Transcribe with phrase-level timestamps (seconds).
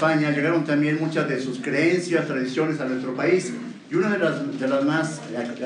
[0.00, 3.52] España, llegaron también muchas de sus creencias, tradiciones a nuestro país.
[3.90, 5.20] Y una de las, de las más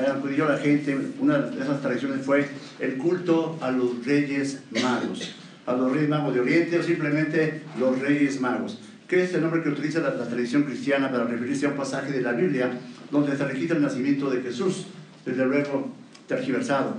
[0.09, 2.45] acudió la gente, una de esas tradiciones fue
[2.81, 7.97] el culto a los reyes magos, a los reyes magos de Oriente o simplemente los
[7.99, 11.69] reyes magos, que es el nombre que utiliza la, la tradición cristiana para referirse a
[11.69, 12.71] un pasaje de la Biblia
[13.11, 14.87] donde se registra el nacimiento de Jesús,
[15.25, 15.93] desde luego
[16.27, 16.97] tergiversado,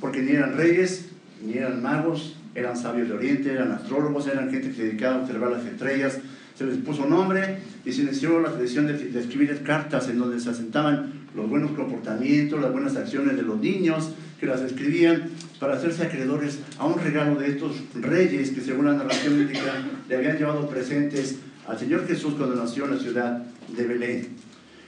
[0.00, 1.10] porque ni eran reyes,
[1.44, 5.20] ni eran magos, eran sabios de Oriente, eran astrólogos, eran gente que se dedicaba a
[5.20, 6.20] observar las estrellas,
[6.60, 7.56] se les puso nombre
[7.86, 12.60] y se inició la tradición de, escribir cartas en donde se asentaban los buenos comportamientos,
[12.60, 17.40] las buenas acciones de los niños, que las escribían para hacerse acreedores a un regalo
[17.40, 19.72] de estos reyes que según la narración bíblica
[20.06, 23.42] le habían llevado presentes al Señor Jesús cuando nació en la ciudad
[23.74, 24.28] de Belén.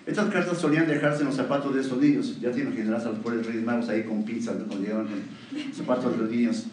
[0.04, 2.38] Estas cartas solían dejarse en los zapatos de esos niños.
[2.38, 6.12] Ya te imaginarás a los pobres reyes magos ahí con pinzas cuando llegaban con zapatos
[6.12, 6.66] de los niños.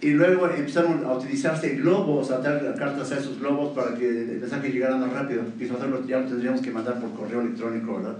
[0.00, 4.40] Y luego empezaron a utilizarse globos, a dar cartas a esos globos para que el
[4.40, 5.44] mensaje llegara más rápido.
[5.56, 8.16] Quizás ya lo tendríamos que mandar por correo electrónico, ¿verdad?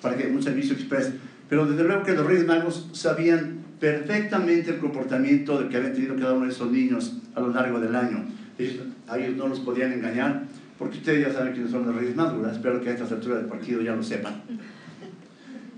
[0.00, 1.10] Para que un servicio express.
[1.48, 6.34] Pero desde luego que los Reyes Magos sabían perfectamente el comportamiento que habían tenido cada
[6.34, 8.24] uno de esos niños a lo largo del año.
[8.56, 8.76] Ellos,
[9.16, 10.44] ellos no los podían engañar,
[10.78, 12.54] porque ustedes ya saben quiénes son los Reyes Magos, ¿verdad?
[12.54, 14.40] Espero que a estas alturas del partido ya lo sepan.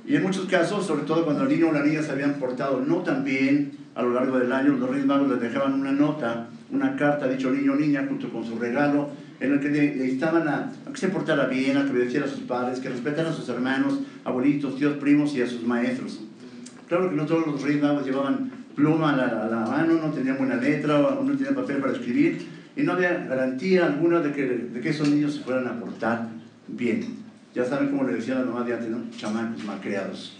[0.06, 2.82] Y en muchos casos, sobre todo cuando el niño o la niña se habían portado
[2.86, 6.48] no tan bien a lo largo del año, los Reyes Magos les dejaban una nota,
[6.70, 10.48] una carta, dicho niño o niña, junto con su regalo, en el que le, instaban
[10.48, 13.32] a, a, que se portara bien, a que obedeciera a sus padres, que respetara a
[13.32, 16.20] sus hermanos, abuelitos, tíos, primos y a sus maestros.
[16.88, 20.36] Claro que no todos los Reyes Magos llevaban pluma a la, a mano, no tenían
[20.36, 25.08] buena letra, no tenían papel para escribir, y no había garantía alguna de que, esos
[25.08, 26.28] niños se fueran a portar
[26.66, 27.22] bien.
[27.54, 28.98] Ya saben cómo le decía la mamá de antes, ¿no?
[29.16, 30.36] Chamacos malcriados.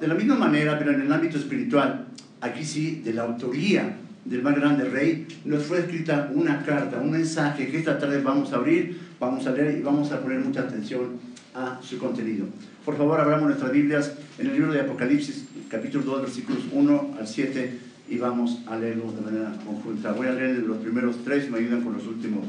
[0.00, 2.06] De la misma manera, pero en el ámbito espiritual,
[2.40, 7.10] aquí sí, de la autoría del más grande rey, nos fue escrita una carta, un
[7.10, 10.60] mensaje que esta tarde vamos a abrir, vamos a leer y vamos a poner mucha
[10.60, 11.18] atención
[11.54, 12.46] a su contenido.
[12.84, 17.26] Por favor, abramos nuestras Biblias en el libro de Apocalipsis, capítulo 2, versículos 1 al
[17.26, 17.78] 7,
[18.08, 20.12] y vamos a leerlo de manera conjunta.
[20.12, 22.44] Voy a leer los primeros tres y me ayudan con los últimos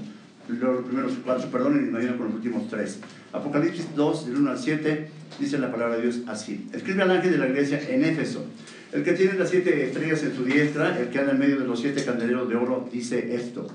[0.47, 2.99] los primeros cuatro, perdón, y me ayudan con los últimos tres.
[3.31, 6.67] Apocalipsis 2, del 1 al 7, dice la palabra de Dios así.
[6.73, 8.45] Escribe al ángel de la iglesia en Éfeso.
[8.91, 11.67] El que tiene las siete estrellas en su diestra, el que anda en medio de
[11.67, 13.67] los siete candeleros de oro, dice esto.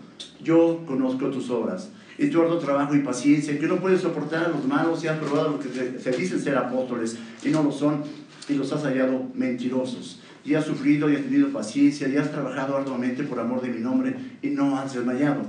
[0.42, 4.48] Yo conozco tus obras y tu arduo trabajo y paciencia, que no puedes soportar a
[4.48, 5.68] los malos y has probado lo que
[6.00, 8.02] se dicen ser apóstoles y no lo son,
[8.48, 10.20] y los has hallado mentirosos.
[10.44, 13.80] Y has sufrido y has tenido paciencia y has trabajado arduamente por amor de mi
[13.80, 15.42] nombre y no has desmayado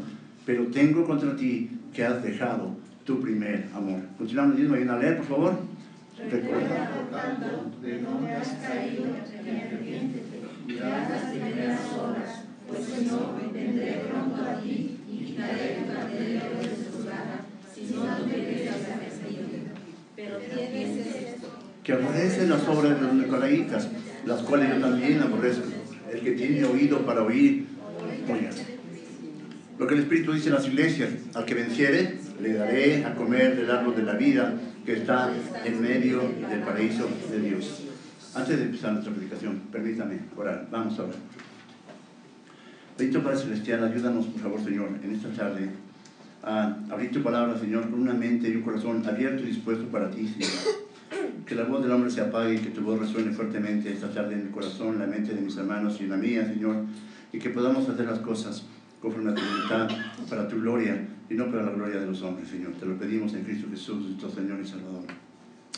[0.45, 3.99] pero tengo contra ti que has dejado tu primer amor.
[4.17, 5.53] Continuamos mismo, ayuda a leer, por favor.
[6.17, 12.85] Recuerda, por tanto, de dónde has caído y arrepiéntete, y haz las primeras obras, pues
[12.85, 17.41] si no, vendré pronto a ti y quitaré tu candelero de su lugar,
[17.73, 19.43] si no te arrepentido.
[20.15, 21.47] Pero tienes esto.
[21.83, 23.89] Que aborrecen las obras de los nicolaitas,
[24.25, 25.65] las cuales yo también aborrezco.
[26.11, 27.67] El que tiene oído para oír,
[28.31, 28.51] oiga.
[29.77, 33.57] Lo que el Espíritu dice en las iglesias, al que venciere, le daré a comer
[33.57, 34.53] del árbol de la vida
[34.85, 35.31] que está
[35.63, 37.83] en medio del paraíso de Dios.
[38.35, 40.67] Antes de empezar nuestra predicación, permítame orar.
[40.71, 41.15] Vamos a orar.
[42.97, 45.69] Bendito Padre Celestial, ayúdanos, por favor, Señor, en esta tarde
[46.43, 50.11] a abrir tu palabra, Señor, con una mente y un corazón abierto y dispuesto para
[50.11, 50.85] ti, Señor.
[51.45, 54.35] Que la voz del hombre se apague y que tu voz resuene fuertemente esta tarde
[54.35, 56.85] en el corazón, la mente de mis hermanos y en la mía, Señor,
[57.33, 58.63] y que podamos hacer las cosas
[59.01, 59.89] conforme a tu voluntad,
[60.29, 62.73] para tu gloria y no para la gloria de los hombres, Señor.
[62.73, 65.03] Te lo pedimos en Cristo Jesús, nuestro Señor y Salvador.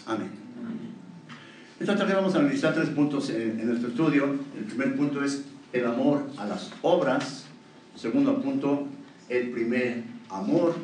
[0.06, 0.30] Amén.
[1.80, 4.36] Esta tarde vamos a analizar tres puntos en, en nuestro estudio.
[4.58, 7.46] El primer punto es el amor a las obras.
[7.96, 8.88] Segundo punto,
[9.30, 10.76] el primer amor.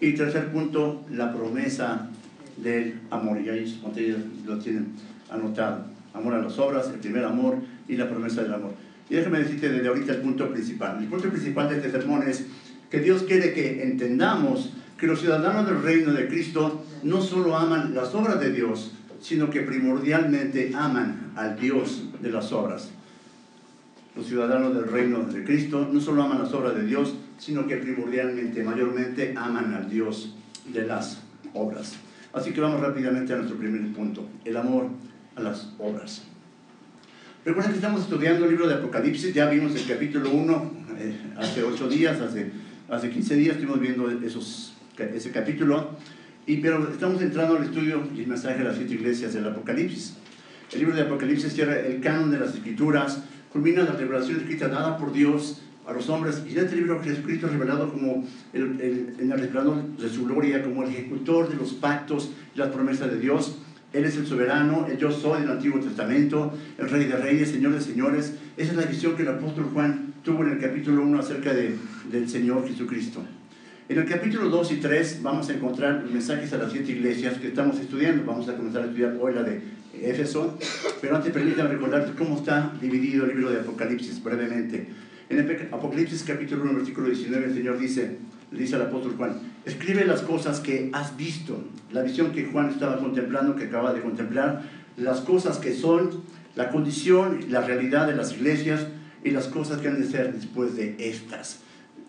[0.00, 2.10] Y tercer punto, la promesa
[2.56, 3.40] del amor.
[3.40, 4.92] Y ahí ustedes lo tienen
[5.30, 5.86] anotado.
[6.14, 7.56] Amor a las obras, el primer amor
[7.88, 8.72] y la promesa del amor.
[9.08, 10.98] Y déjame decirte desde ahorita el punto principal.
[10.98, 12.46] El punto principal de este sermón es
[12.96, 17.94] que Dios quiere que entendamos que los ciudadanos del reino de Cristo no solo aman
[17.94, 22.88] las obras de Dios, sino que primordialmente aman al Dios de las obras.
[24.16, 27.76] Los ciudadanos del reino de Cristo no solo aman las obras de Dios, sino que
[27.76, 30.34] primordialmente, mayormente, aman al Dios
[30.72, 31.20] de las
[31.52, 31.96] obras.
[32.32, 34.86] Así que vamos rápidamente a nuestro primer punto, el amor
[35.34, 36.22] a las obras.
[37.44, 41.62] Recuerden que estamos estudiando el libro de Apocalipsis, ya vimos el capítulo 1 eh, hace
[41.62, 42.50] 8 días, hace,
[42.88, 45.90] hace 15 días estuvimos viendo esos, ese capítulo,
[46.46, 50.14] y, pero estamos entrando al estudio y el mensaje de las siete iglesias del Apocalipsis.
[50.72, 53.22] El libro de Apocalipsis cierra el canon de las escrituras,
[53.52, 56.44] culmina la revelación escrita dada por Dios a los hombres.
[56.48, 58.80] Y en este libro Jesucristo es revelado como el,
[59.18, 63.10] en el resplandor de su gloria, como el ejecutor de los pactos y las promesas
[63.10, 63.58] de Dios.
[63.96, 67.72] Él es el soberano, el yo soy del Antiguo Testamento, el Rey de Reyes, Señor
[67.72, 68.34] de Señores.
[68.58, 71.74] Esa es la visión que el apóstol Juan tuvo en el capítulo 1 acerca de,
[72.12, 73.24] del Señor Jesucristo.
[73.88, 77.48] En el capítulo 2 y 3 vamos a encontrar mensajes a las siete iglesias que
[77.48, 78.22] estamos estudiando.
[78.26, 79.62] Vamos a comenzar a estudiar hoy la de
[80.02, 80.58] Éfeso,
[81.00, 84.88] pero antes permítanme recordarte cómo está dividido el libro de Apocalipsis brevemente.
[85.30, 88.18] En Apocalipsis capítulo 1, versículo 19, el Señor dice,
[88.52, 91.58] le dice al apóstol Juan, escribe las cosas que has visto,
[91.92, 94.62] la visión que Juan estaba contemplando, que acaba de contemplar,
[94.96, 96.22] las cosas que son,
[96.54, 98.86] la condición, la realidad de las iglesias
[99.24, 101.60] y las cosas que han de ser después de estas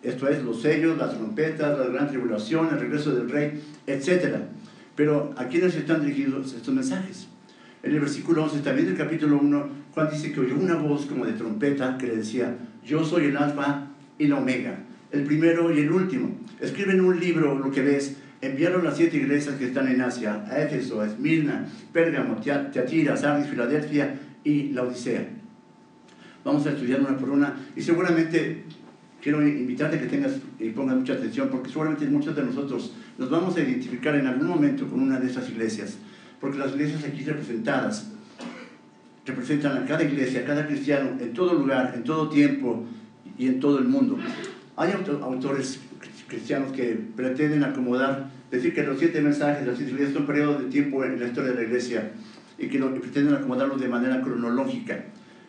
[0.03, 4.37] esto es los sellos, las trompetas, la gran tribulación, el regreso del rey, etc.
[4.95, 7.27] Pero ¿a quiénes están dirigidos estos mensajes?
[7.83, 11.25] En el versículo 11 también del capítulo 1, Juan dice que oyó una voz como
[11.25, 12.55] de trompeta que le decía,
[12.85, 13.87] yo soy el alfa
[14.17, 14.79] y la omega,
[15.11, 16.31] el primero y el último.
[16.59, 20.45] Escribe en un libro lo que ves, enviaron las siete iglesias que están en Asia,
[20.49, 25.27] a Éfeso, a Esmirna, Pérgamo, Teatira, Sardis, Filadelfia y la Odisea.
[26.43, 28.63] Vamos a estudiar una por una y seguramente
[29.21, 33.29] quiero invitarte a que tengas y pongas mucha atención porque seguramente muchos de nosotros nos
[33.29, 35.97] vamos a identificar en algún momento con una de esas iglesias,
[36.39, 38.11] porque las iglesias aquí representadas
[39.25, 42.85] representan a cada iglesia, a cada cristiano, en todo lugar, en todo tiempo
[43.37, 44.17] y en todo el mundo.
[44.79, 45.79] Hay autores
[46.27, 50.27] cristianos que pretenden acomodar, decir que los siete mensajes de las siete iglesias son un
[50.27, 52.11] periodo de tiempo en la historia de la iglesia
[52.59, 55.05] y que, lo, pretenden acomodarlos de manera cronológica.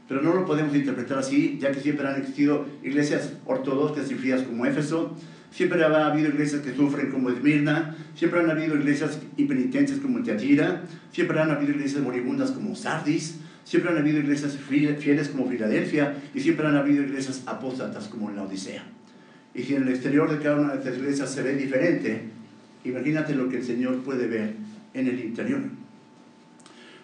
[0.08, 4.40] Pero no lo podemos interpretar así, ya que siempre han existido iglesias ortodoxas y frías
[4.44, 5.14] como Éfeso,
[5.50, 10.84] siempre ha habido iglesias que sufren como Esmirna, siempre han habido iglesias impenitentes como Teatira,
[11.12, 16.16] siempre han habido iglesias moribundas como Sardis, siempre han habido iglesias fieles como Filadelfia.
[16.34, 18.97] Y siempre han habido iglesias apóstatas como la Odisea.
[19.54, 22.22] Y si en el exterior de cada una de estas iglesias se ve diferente,
[22.84, 24.54] imagínate lo que el Señor puede ver
[24.94, 25.60] en el interior.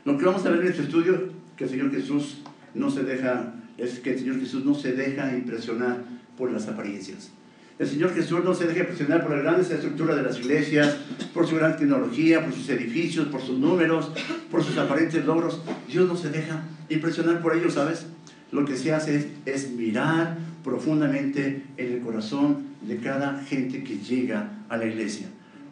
[0.05, 2.43] Lo que vamos a ver en este estudio, que el Señor Jesús
[2.75, 6.05] no se deja, es que el Señor Jesús no se deja impresionar
[6.37, 7.31] por las apariencias.
[7.77, 10.97] El Señor Jesús no se deja impresionar por las grandes estructuras de las iglesias,
[11.33, 14.13] por su gran tecnología, por sus edificios, por sus números,
[14.51, 15.61] por sus aparentes logros.
[15.89, 18.07] Dios no se deja impresionar por ellos, ¿sabes?
[18.55, 23.99] Lo que se hace es, es mirar profundamente en el corazón de cada gente que
[23.99, 25.29] llega a la iglesia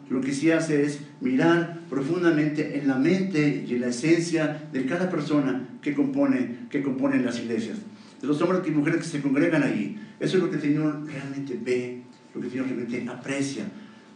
[0.09, 4.85] lo que sí hace es mirar profundamente en la mente y en la esencia de
[4.85, 7.79] cada persona que compone, que compone las iglesias,
[8.21, 9.97] de los hombres y mujeres que se congregan allí.
[10.19, 12.01] Eso es lo que el Señor realmente ve,
[12.33, 13.65] lo que el Señor realmente aprecia.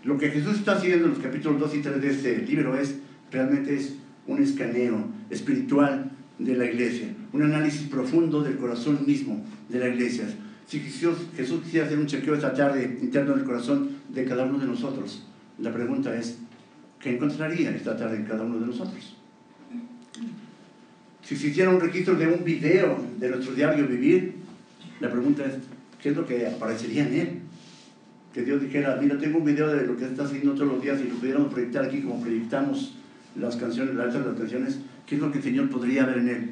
[0.03, 2.95] Lo que Jesús está haciendo en los capítulos 2 y 3 de este libro es,
[3.31, 3.95] realmente es
[4.27, 10.25] un escaneo espiritual de la iglesia, un análisis profundo del corazón mismo de la iglesia.
[10.67, 14.67] Si Jesús, quisiera hacer un chequeo esta tarde interno del corazón de cada uno de
[14.67, 15.25] nosotros,
[15.59, 16.37] la pregunta es,
[16.99, 19.15] ¿qué encontraría esta tarde en cada uno de nosotros?
[21.23, 24.35] Si hiciera un registro de un video de nuestro diario vivir,
[24.99, 25.55] la pregunta es,
[26.01, 27.39] ¿qué es lo que aparecería en él?
[28.33, 30.99] Que Dios dijera, mira, tengo un video de lo que estás haciendo todos los días
[31.01, 32.95] y lo pudiéramos proyectar aquí como proyectamos
[33.35, 36.52] las canciones, las canciones, ¿qué es lo que el Señor podría ver en él?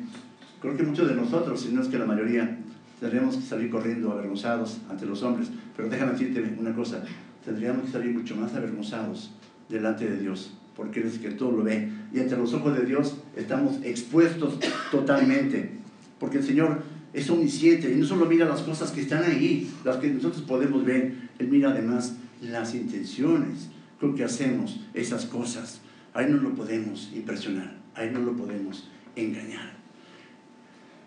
[0.61, 2.57] Creo que muchos de nosotros, si no es que la mayoría,
[2.99, 5.49] tendríamos que salir corriendo avergonzados ante los hombres.
[5.75, 7.03] Pero déjame decirte una cosa,
[7.43, 9.31] tendríamos que salir mucho más avergonzados
[9.69, 11.89] delante de Dios, porque es que todo lo ve.
[12.13, 14.57] Y entre los ojos de Dios estamos expuestos
[14.91, 15.71] totalmente,
[16.19, 16.81] porque el Señor
[17.13, 20.83] es omnisciente y no solo mira las cosas que están ahí, las que nosotros podemos
[20.83, 23.69] ver, Él mira además las intenciones
[23.99, 25.81] con que hacemos esas cosas.
[26.13, 29.73] Ahí no lo podemos impresionar, ahí no lo podemos engañar.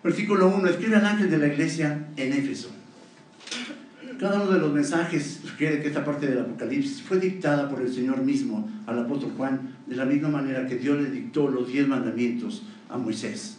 [0.03, 2.71] Versículo 1, escribe al ángel de la iglesia en Éfeso.
[4.19, 7.93] Cada uno de los mensajes sugiere que esta parte del Apocalipsis fue dictada por el
[7.93, 11.87] Señor mismo al apóstol Juan, de la misma manera que Dios le dictó los diez
[11.87, 13.58] mandamientos a Moisés.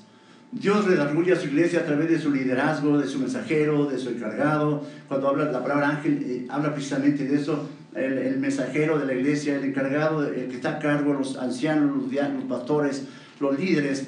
[0.51, 4.09] Dios redarguye a su iglesia a través de su liderazgo, de su mensajero, de su
[4.09, 4.83] encargado.
[5.07, 7.69] Cuando habla la palabra ángel, eh, habla precisamente de eso.
[7.95, 12.11] El, mensajero de la iglesia, el encargado, el que está a cargo, los ancianos, los,
[12.11, 13.03] los pastores,
[13.39, 14.07] los líderes,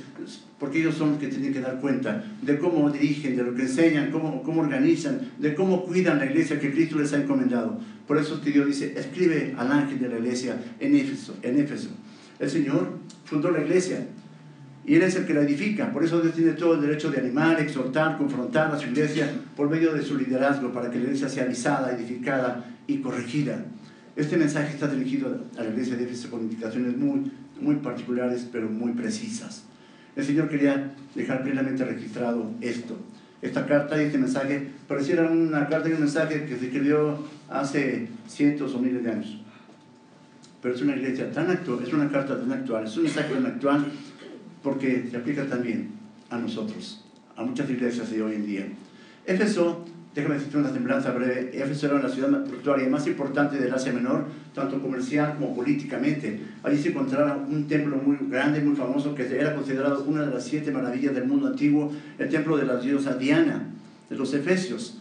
[0.59, 3.63] porque ellos son los que tienen que dar cuenta de cómo dirigen, de lo que
[3.63, 7.79] enseñan, cómo, cómo organizan, de cómo cuidan la iglesia que Cristo les ha encomendado.
[8.07, 11.35] Por eso es que Dios dice, escribe al ángel de la iglesia en Éfeso.
[11.41, 11.89] En Éfeso.
[12.39, 14.05] El Señor fundó la iglesia
[14.85, 15.91] y Él es el que la edifica.
[15.91, 19.69] Por eso Dios tiene todo el derecho de animar, exhortar, confrontar a su iglesia por
[19.69, 23.63] medio de su liderazgo para que la iglesia sea avisada, edificada y corregida.
[24.15, 28.67] Este mensaje está dirigido a la iglesia de Éfeso con indicaciones muy, muy particulares, pero
[28.67, 29.63] muy precisas.
[30.15, 32.97] El Señor quería dejar plenamente registrado esto.
[33.41, 38.07] esta carta y este mensaje pareciera una carta y un mensaje que se escribió hace
[38.27, 39.37] cientos o miles de años.
[40.61, 43.45] Pero es una iglesia tan actual, es una carta tan actual, es un mensaje tan
[43.45, 43.85] actual
[44.63, 45.91] porque se aplica también
[46.29, 47.03] a nosotros,
[47.35, 48.67] a muchas iglesias de hoy en día.
[49.25, 51.51] Éfeso Déjame decirte una semblanza breve.
[51.53, 56.37] Éfeso era la ciudad portuaria más importante del Asia Menor, tanto comercial como políticamente.
[56.63, 60.43] Allí se encontraba un templo muy grande, muy famoso, que era considerado una de las
[60.43, 63.67] siete maravillas del mundo antiguo, el templo de la diosa Diana,
[64.09, 64.97] de los Efesios.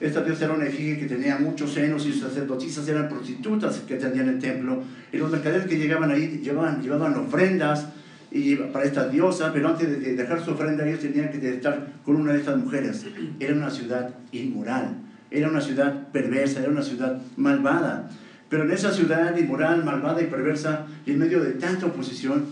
[0.00, 3.96] Esta diosa era una efigie que tenía muchos senos y sus sacerdotisas eran prostitutas que
[3.96, 4.82] atendían el templo.
[5.12, 7.88] Y los mercaderes que llegaban ahí llevaban, llevaban ofrendas,
[8.34, 12.16] y para esta diosa, pero antes de dejar su ofrenda ellos tenían que estar con
[12.16, 13.06] una de estas mujeres.
[13.38, 14.96] Era una ciudad inmoral,
[15.30, 18.10] era una ciudad perversa, era una ciudad malvada.
[18.48, 22.46] Pero en esa ciudad inmoral, malvada y perversa, y en medio de tanta oposición,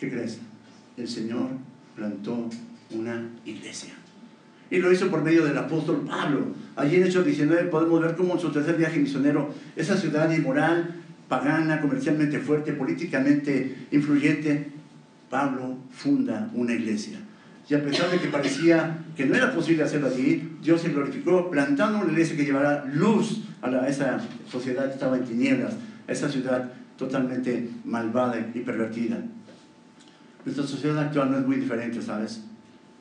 [0.00, 0.40] ¿qué crees?
[0.96, 1.50] El Señor
[1.94, 2.50] plantó
[2.90, 3.94] una iglesia.
[4.72, 6.48] Y lo hizo por medio del apóstol Pablo.
[6.74, 10.96] Allí en Hechos 19 podemos ver cómo en su tercer viaje misionero, esa ciudad inmoral,
[11.28, 14.77] pagana, comercialmente fuerte, políticamente influyente,
[15.30, 17.18] Pablo funda una iglesia.
[17.68, 21.50] Y a pesar de que parecía que no era posible hacerlo allí, Dios se glorificó
[21.50, 24.18] plantando una iglesia que llevará luz a, esa
[24.50, 25.74] sociedad que estaba en tinieblas,
[26.08, 29.18] a esa ciudad totalmente malvada y pervertida.
[30.46, 32.42] Nuestra sociedad actual no es muy diferente, ¿sabes?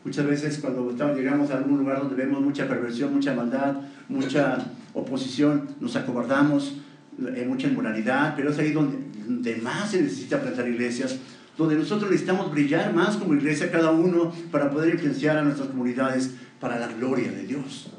[0.03, 3.75] Muchas veces cuando llegamos a algún lugar donde vemos mucha perversión, mucha maldad,
[4.09, 4.57] mucha
[4.93, 6.75] oposición, nos acobardamos,
[7.19, 11.17] hay eh, mucha inmoralidad, pero es ahí donde, donde más se necesita plantar iglesias,
[11.57, 16.31] donde nosotros necesitamos brillar más como iglesia cada uno para poder influenciar a nuestras comunidades
[16.59, 17.91] para la gloria de Dios.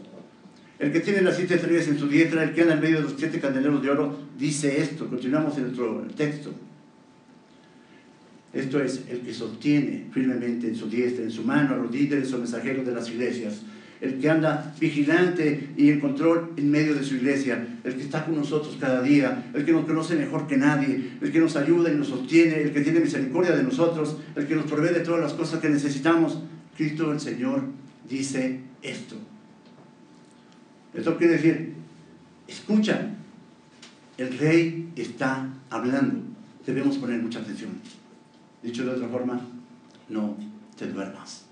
[0.79, 3.03] El que tiene las siete estrellas en su diestra, el que anda en medio de
[3.03, 5.09] los siete candeleros de oro, dice esto.
[5.09, 6.55] Continuamos en nuestro texto.
[8.53, 12.33] Esto es el que sostiene firmemente en su diestra, en su mano, a los líderes
[12.33, 13.63] o mensajeros de las iglesias
[14.01, 18.25] el que anda vigilante y en control en medio de su iglesia, el que está
[18.25, 21.93] con nosotros cada día, el que nos conoce mejor que nadie, el que nos ayuda
[21.93, 25.21] y nos sostiene, el que tiene misericordia de nosotros, el que nos provee de todas
[25.21, 26.41] las cosas que necesitamos.
[26.77, 27.65] Cristo el Señor
[28.09, 29.17] dice esto.
[30.95, 31.75] Esto quiere decir,
[32.47, 33.11] escucha,
[34.17, 36.21] el rey está hablando.
[36.67, 37.71] Debemos poner mucha atención.
[38.63, 39.41] Dicho de otra forma,
[40.09, 40.37] no
[40.77, 41.48] te duermas.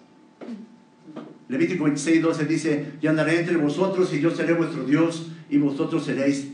[1.48, 6.04] Levítico 26, 12 dice, y andaré entre vosotros y yo seré vuestro Dios y vosotros
[6.04, 6.48] seréis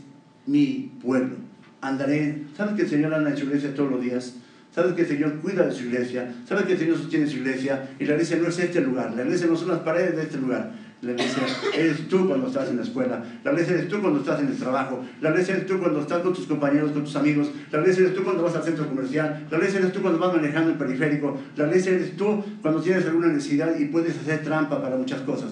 [0.45, 1.35] mi pueblo.
[1.81, 4.35] Andaré, ¿sabes que el Señor anda en su iglesia todos los días?
[4.73, 6.33] ¿Sabes que el Señor cuida de su iglesia?
[6.47, 7.89] ¿Sabes que el Señor sostiene su iglesia?
[7.99, 10.37] Y la iglesia no es este lugar, la iglesia no son las paredes de este
[10.37, 10.73] lugar.
[11.03, 11.43] La iglesia
[11.75, 14.55] eres tú cuando estás en la escuela, la iglesia eres tú cuando estás en el
[14.55, 18.03] trabajo, la iglesia eres tú cuando estás con tus compañeros, con tus amigos, la iglesia
[18.03, 20.77] eres tú cuando vas al centro comercial, la iglesia eres tú cuando vas manejando el
[20.77, 25.19] periférico, la iglesia eres tú cuando tienes alguna necesidad y puedes hacer trampa para muchas
[25.21, 25.51] cosas.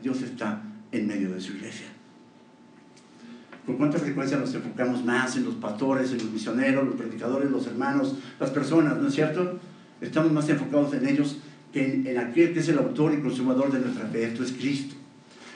[0.00, 1.86] Dios está en medio de su iglesia.
[3.66, 7.66] ¿Con cuánta frecuencia nos enfocamos más en los pastores, en los misioneros, los predicadores, los
[7.66, 9.58] hermanos, las personas, ¿no es cierto?
[10.00, 11.38] Estamos más enfocados en ellos
[11.74, 14.94] en, aquel que es el autor y consumador de nuestra fe, esto es Cristo.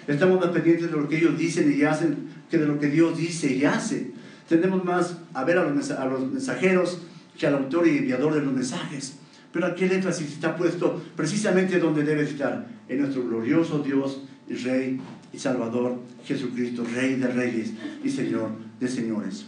[0.07, 2.17] Estamos más pendientes de lo que ellos dicen y hacen
[2.51, 4.11] que de lo que Dios dice y hace.
[4.49, 7.03] Tendemos más a ver a los, a los mensajeros
[7.39, 9.19] que al autor y enviador de los mensajes.
[9.53, 14.55] Pero aquí el énfasis está puesto precisamente donde debe estar, en nuestro glorioso Dios y
[14.55, 15.01] Rey
[15.33, 17.73] y Salvador Jesucristo, Rey de Reyes
[18.03, 19.47] y Señor de Señores.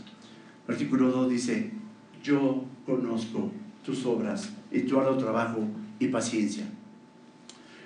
[0.69, 1.71] Artículo 2 dice,
[2.23, 3.51] yo conozco
[3.85, 5.67] tus obras y tu arduo trabajo
[6.01, 6.65] y paciencia.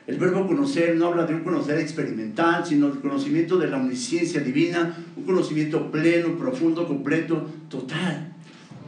[0.07, 4.41] El verbo conocer no habla de un conocer experimental, sino del conocimiento de la omnisciencia
[4.41, 8.33] divina, un conocimiento pleno, profundo, completo, total.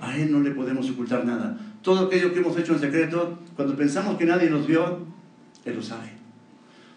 [0.01, 1.59] A Él no le podemos ocultar nada.
[1.83, 4.99] Todo aquello que hemos hecho en secreto, cuando pensamos que nadie nos vio,
[5.65, 6.11] Él lo sabe.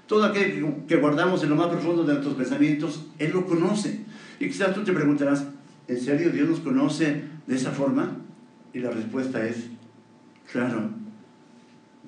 [0.06, 4.02] Todo aquello que guardamos en lo más profundo de nuestros pensamientos, Él lo conoce.
[4.40, 5.46] Y quizás tú te preguntarás,
[5.88, 8.18] ¿en serio Dios nos conoce de esa forma?
[8.74, 9.68] Y la respuesta es,
[10.52, 10.90] claro,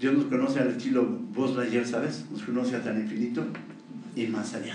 [0.02, 2.26] Dios nos conoce al estilo Buzz ayer, ¿sabes?
[2.32, 3.44] Nos conoce hasta el infinito
[4.16, 4.74] y más allá.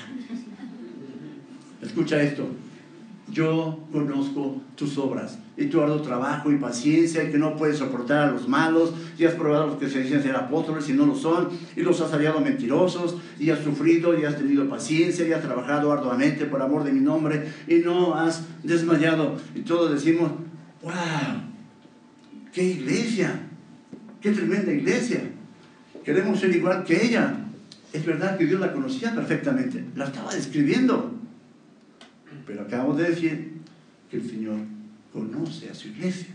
[1.82, 2.46] Escucha esto.
[3.28, 8.28] Yo conozco tus obras y tu arduo trabajo y paciencia y que no puedes soportar
[8.28, 11.16] a los malos y has probado los que se dicen ser apóstoles y no lo
[11.16, 15.42] son y los has hallado mentirosos y has sufrido y has tenido paciencia y has
[15.42, 19.36] trabajado arduamente por amor de mi nombre y no has desmayado.
[19.56, 20.30] Y todos decimos,
[20.84, 20.92] wow,
[22.52, 23.40] qué iglesia,
[24.20, 25.20] Qué tremenda iglesia.
[26.04, 27.36] Queremos ser igual que ella.
[27.92, 31.14] Es verdad que Dios la conocía perfectamente, la estaba describiendo.
[32.46, 33.52] Pero acabamos de decir
[34.10, 34.56] que el Señor
[35.12, 36.28] conoce a su iglesia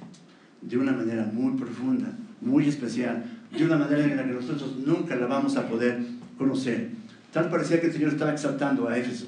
[0.61, 3.23] de una manera muy profunda, muy especial,
[3.55, 5.99] de una manera en la que nosotros nunca la vamos a poder
[6.37, 6.89] conocer.
[7.31, 9.27] Tal parecía que el Señor estaba exaltando a Éfeso.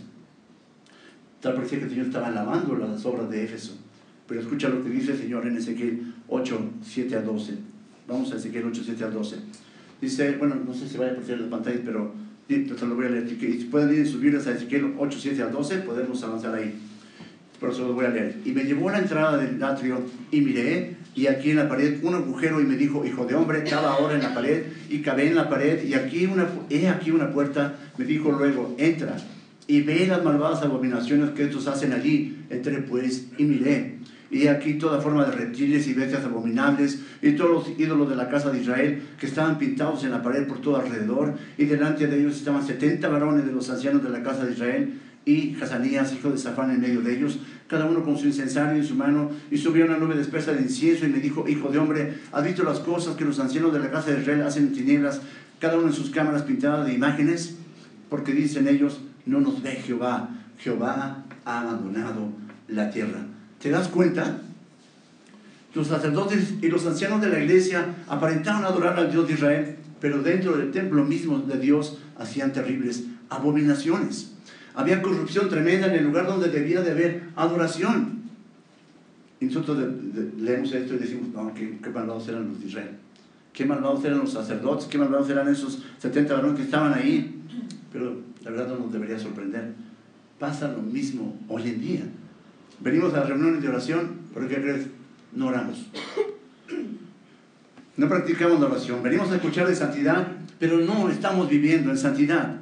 [1.42, 3.78] Tal parecía que el Señor estaba alabando las obras de Éfeso.
[4.28, 7.73] Pero escucha lo que dice el Señor en Ezequiel 8, 7 a 12.
[8.08, 9.36] Vamos a Ezequiel 8, 7 a 12.
[10.02, 12.14] Dice, bueno, no sé si vaya a aparecer en la pantalla, pero
[12.50, 13.30] lo voy a leer.
[13.30, 16.74] Si pueden ir y subirles a Ezequiel 8, 7 a 12, podemos avanzar ahí.
[17.60, 18.38] Pero eso lo voy a leer.
[18.44, 22.04] Y me llevó a la entrada del atrio y miré, y aquí en la pared
[22.04, 25.28] un agujero, y me dijo, hijo de hombre, estaba ahora en la pared, y cabé
[25.28, 27.76] en la pared, y aquí una, he aquí una puerta.
[27.98, 29.16] Me dijo luego, entra
[29.66, 32.44] y ve las malvadas abominaciones que estos hacen allí.
[32.50, 34.00] Entré pues y miré
[34.34, 38.30] y aquí toda forma de reptiles y bestias abominables, y todos los ídolos de la
[38.30, 42.20] casa de Israel que estaban pintados en la pared por todo alrededor, y delante de
[42.20, 46.32] ellos estaban 70 varones de los ancianos de la casa de Israel, y Hazanías, hijo
[46.32, 49.58] de Safán, en medio de ellos, cada uno con su incensario en su mano, y
[49.60, 52.64] subió una nube de espesa de incienso, y me dijo, hijo de hombre, ¿has visto
[52.64, 55.22] las cosas que los ancianos de la casa de Israel hacen en tinieblas,
[55.60, 57.56] cada uno en sus cámaras pintadas de imágenes?
[58.10, 62.30] Porque dicen ellos, no nos ve Jehová, Jehová ha abandonado
[62.68, 63.33] la tierra.
[63.64, 64.42] ¿Te das cuenta?
[65.74, 70.22] Los sacerdotes y los ancianos de la iglesia aparentaban adorar al Dios de Israel, pero
[70.22, 74.34] dentro del templo mismo de Dios hacían terribles abominaciones.
[74.76, 78.24] Había corrupción tremenda en el lugar donde debía de haber adoración.
[79.40, 79.78] Y nosotros
[80.38, 82.98] leemos esto y decimos, no, qué, malvados eran los de Israel.
[83.54, 87.42] Qué malvados eran los sacerdotes, qué malvados eran esos 70 varones que estaban ahí.
[87.94, 89.72] Pero la verdad no nos debería sorprender.
[90.38, 92.04] Pasa lo mismo hoy en día.
[92.84, 94.88] Venimos a las reuniones de oración, pero ¿qué crees?
[95.34, 95.88] No oramos.
[97.96, 99.02] No practicamos la oración.
[99.02, 100.28] Venimos a escuchar de santidad,
[100.60, 102.60] pero no estamos viviendo en santidad.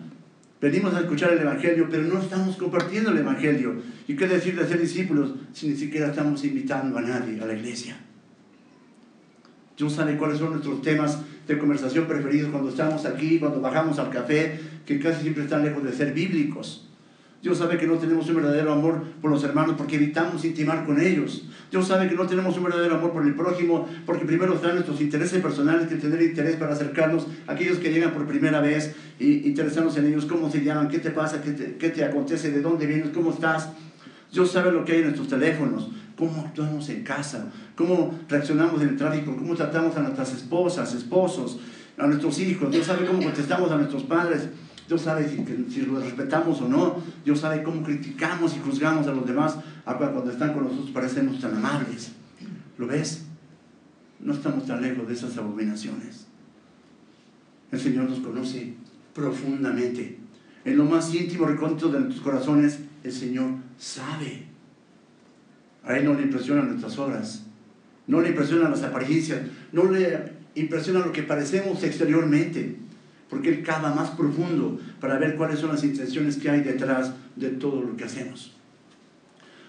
[0.61, 3.81] Venimos a escuchar el Evangelio, pero no estamos compartiendo el Evangelio.
[4.07, 7.53] ¿Y qué decir de ser discípulos si ni siquiera estamos invitando a nadie a la
[7.53, 7.97] iglesia?
[9.75, 14.11] Dios sabe cuáles son nuestros temas de conversación preferidos cuando estamos aquí, cuando bajamos al
[14.11, 16.90] café, que casi siempre están lejos de ser bíblicos.
[17.41, 21.01] Dios sabe que no tenemos un verdadero amor por los hermanos porque evitamos intimar con
[21.01, 21.45] ellos.
[21.71, 25.01] Dios sabe que no tenemos un verdadero amor por el prójimo porque primero están nuestros
[25.01, 29.47] intereses personales que tener interés para acercarnos a aquellos que llegan por primera vez y
[29.47, 32.61] interesarnos en ellos, cómo se llaman, qué te pasa, qué te, qué te acontece, de
[32.61, 33.69] dónde vienes, cómo estás.
[34.31, 38.89] Dios sabe lo que hay en nuestros teléfonos, cómo actuamos en casa, cómo reaccionamos en
[38.89, 41.59] el tráfico, cómo tratamos a nuestras esposas, esposos,
[41.97, 42.71] a nuestros hijos.
[42.71, 44.47] Dios sabe cómo contestamos a nuestros padres.
[44.87, 47.01] Dios sabe si, si los respetamos o no.
[47.23, 51.55] Dios sabe cómo criticamos y juzgamos a los demás cuando están con nosotros parecemos tan
[51.55, 52.11] amables.
[52.77, 53.23] ¿Lo ves?
[54.19, 56.27] No estamos tan lejos de esas abominaciones.
[57.71, 58.73] El Señor nos conoce
[59.13, 60.17] profundamente.
[60.63, 64.45] En lo más íntimo recóndito de nuestros corazones, el Señor sabe.
[65.83, 67.43] A Él no le impresionan nuestras obras,
[68.05, 69.41] no le impresionan las apariencias,
[69.71, 72.77] no le impresiona lo que parecemos exteriormente
[73.31, 77.47] porque Él cava más profundo para ver cuáles son las intenciones que hay detrás de
[77.47, 78.51] todo lo que hacemos.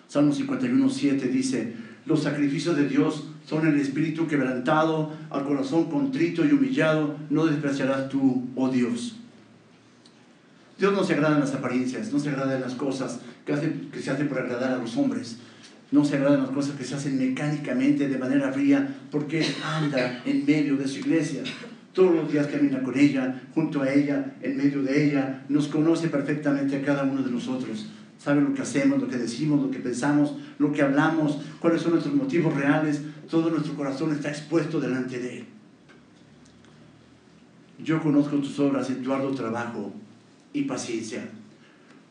[0.09, 1.73] Salmo 51, 7 dice,
[2.05, 8.09] los sacrificios de Dios son el espíritu quebrantado, al corazón contrito y humillado, no despreciarás
[8.09, 9.17] tú, oh Dios.
[10.77, 13.57] Dios no se agrada en las apariencias, no se agrada en las cosas que,
[14.03, 15.39] se hacen por agradar a los hombres.
[15.93, 20.21] No se agrada en las cosas que se hacen mecánicamente, de manera fría, porque anda
[20.25, 21.45] en medio de su iglesia
[21.93, 26.09] todos los días camina con ella, junto a ella, en medio de ella, nos conoce
[26.09, 27.87] perfectamente a cada uno de nosotros.
[28.19, 31.93] Sabe lo que hacemos, lo que decimos, lo que pensamos, lo que hablamos, cuáles son
[31.93, 33.03] nuestros motivos reales.
[33.29, 35.45] Todo nuestro corazón está expuesto delante de Él.
[37.83, 39.93] Yo conozco tus obras en tu arduo trabajo
[40.53, 41.25] y paciencia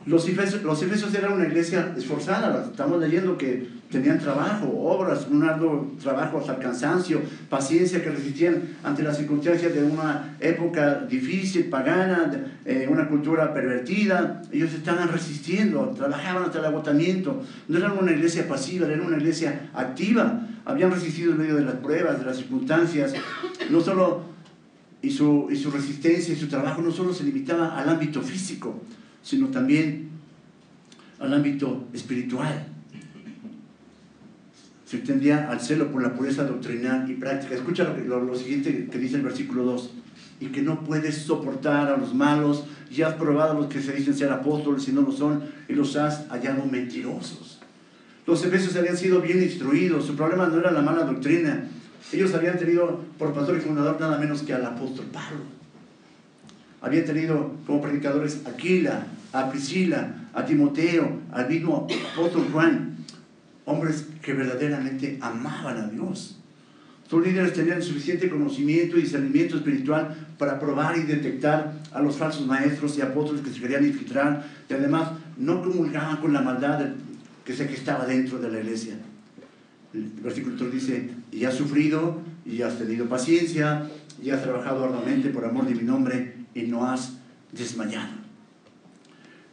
[0.06, 5.92] los efesios, los eran una iglesia esforzada, estamos leyendo que tenían trabajo, obras, un arduo
[6.02, 12.32] trabajo hasta el cansancio, paciencia que resistían ante las circunstancias de una época difícil, pagana,
[12.66, 14.42] eh, una cultura pervertida.
[14.52, 17.44] Ellos estaban resistiendo, trabajaban hasta el agotamiento.
[17.68, 20.48] No eran una iglesia pasiva, eran una iglesia activa.
[20.64, 23.14] Habían resistido en medio de las pruebas, de las circunstancias.
[23.70, 24.24] No solo,
[25.02, 28.82] y su, y su resistencia y su trabajo no solo se limitaba al ámbito físico,
[29.22, 30.10] sino también
[31.20, 32.71] al ámbito espiritual.
[34.92, 37.56] Se extendía al celo por la pureza doctrinal y práctica.
[37.56, 39.90] Escucha lo, lo, siguiente que dice el versículo 2.
[40.42, 43.94] Y que no puedes soportar a los malos, y has probado a los que se
[43.94, 47.62] dicen ser apóstoles y no lo son, y los has hallado mentirosos.
[48.28, 51.70] Los efesios habían sido bien instruidos, su problema no era la mala doctrina.
[52.12, 55.40] Ellos habían tenido por pastor y fundador nada menos que al apóstol Pablo
[56.82, 62.91] había tenido como predicadores a Aquila, a Priscila, a Timoteo, al mismo apóstol Juan,
[63.72, 66.38] hombres que verdaderamente amaban a Dios.
[67.10, 72.46] Tus líderes tenían suficiente conocimiento y discernimiento espiritual para probar y detectar a los falsos
[72.48, 76.86] maestros y apóstoles que se querían infiltrar y además no comulgaban con la maldad
[77.44, 78.96] que se estaba dentro de la iglesia.
[79.94, 83.90] El versículo 3 dice, y has sufrido, y has tenido paciencia,
[84.24, 87.18] y has trabajado arduamente por amor de mi nombre, y no has
[87.52, 88.14] desmayado.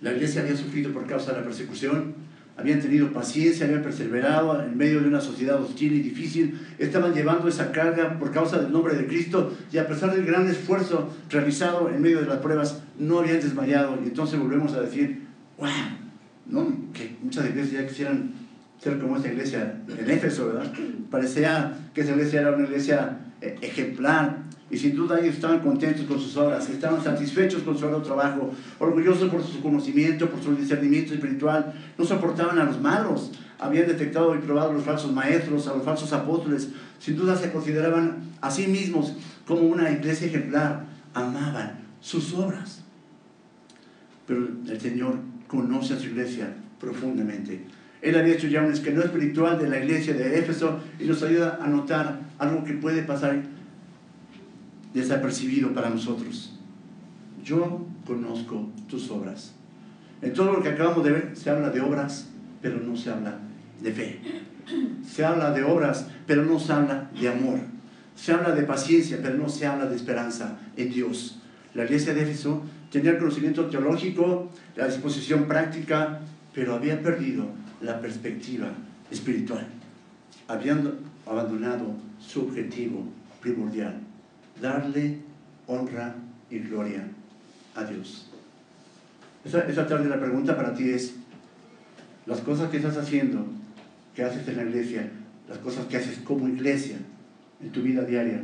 [0.00, 2.14] La iglesia había sufrido por causa de la persecución,
[2.58, 7.46] habían tenido paciencia, habían perseverado en medio de una sociedad hostil y difícil, estaban llevando
[7.46, 11.88] esa carga por causa del nombre de Cristo y a pesar del gran esfuerzo realizado
[11.88, 13.96] en medio de las pruebas, no habían desmayado.
[14.02, 15.22] Y entonces volvemos a decir,
[15.56, 15.68] wow,
[16.46, 16.76] ¿no?
[16.92, 18.32] que muchas iglesias ya quisieran
[18.82, 20.72] ser como esta iglesia en Éfeso, ¿verdad?
[21.10, 24.38] Parecía que esa iglesia era una iglesia eh, ejemplar,
[24.70, 29.31] y sin duda ellos estaban contentos con sus obras, estaban satisfechos con su trabajo, orgullosos
[29.31, 34.38] por su conocimiento, por su discernimiento espiritual, no soportaban a los malos, habían detectado y
[34.38, 38.66] probado a los falsos maestros, a los falsos apóstoles, sin duda se consideraban a sí
[38.66, 39.14] mismos
[39.46, 42.85] como una iglesia ejemplar, amaban sus obras.
[44.26, 45.14] Pero el Señor
[45.46, 47.64] conoce a su iglesia profundamente.
[48.00, 51.59] Él había hecho ya un esquema espiritual de la iglesia de Éfeso y nos ayuda
[51.61, 53.42] a notar algo que puede pasar
[54.98, 56.54] desapercibido para nosotros.
[57.44, 59.54] Yo conozco tus obras.
[60.20, 62.28] En todo lo que acabamos de ver se habla de obras,
[62.61, 63.38] pero no se habla
[63.80, 64.20] de fe.
[65.06, 67.58] Se habla de obras, pero no se habla de amor.
[68.14, 71.40] Se habla de paciencia, pero no se habla de esperanza en Dios.
[71.74, 76.20] La iglesia de Éfeso tenía el conocimiento teológico, la disposición práctica,
[76.52, 77.46] pero había perdido
[77.80, 78.68] la perspectiva
[79.11, 79.66] espiritual.
[80.48, 80.94] Habían
[81.26, 83.04] abandonado su objetivo
[83.40, 84.00] primordial,
[84.60, 85.18] darle
[85.66, 86.14] honra
[86.50, 87.06] y gloria
[87.74, 88.28] a Dios.
[89.44, 91.14] Esa, tarde la pregunta para ti es,
[92.26, 93.46] las cosas que estás haciendo,
[94.14, 95.10] que haces en la iglesia,
[95.48, 96.98] las cosas que haces como iglesia
[97.62, 98.42] en tu vida diaria,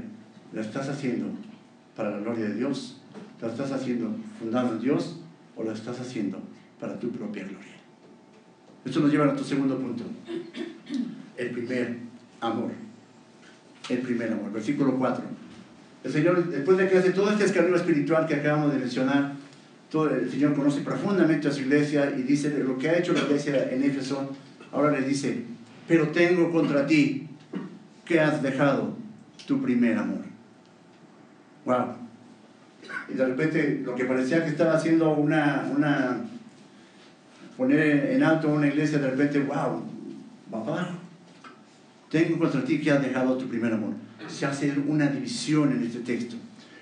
[0.53, 1.27] ¿las estás haciendo
[1.97, 3.01] para la gloria de Dios?
[3.41, 5.21] ¿Las estás haciendo fundado en Dios
[5.57, 6.39] o las estás haciendo
[6.81, 7.75] para tu propia gloria?
[8.85, 10.05] Esto nos lleva a tu segundo punto.
[11.37, 11.99] El primer
[12.41, 12.71] amor.
[13.89, 14.53] El primer amor.
[14.53, 15.25] Versículo 4.
[16.05, 19.33] El Señor, después de que hace todo este escalón espiritual que acabamos de mencionar,
[19.91, 23.21] todo, el Señor conoce profundamente a su iglesia y dice lo que ha hecho la
[23.21, 24.31] iglesia en Éfeso.
[24.71, 25.45] Ahora le dice,
[25.89, 27.29] pero tengo contra ti
[28.05, 28.97] que has dejado
[29.47, 30.21] tu primer amor.
[31.65, 31.95] Wow.
[33.09, 36.21] Y de repente lo que parecía que estaba haciendo una, una
[37.57, 39.83] poner en alto una iglesia, de repente, wow,
[40.53, 41.04] va abajo.
[42.11, 43.95] Tengo contra ti que has dejado tu primer amor
[44.29, 46.37] se hace una división en este texto.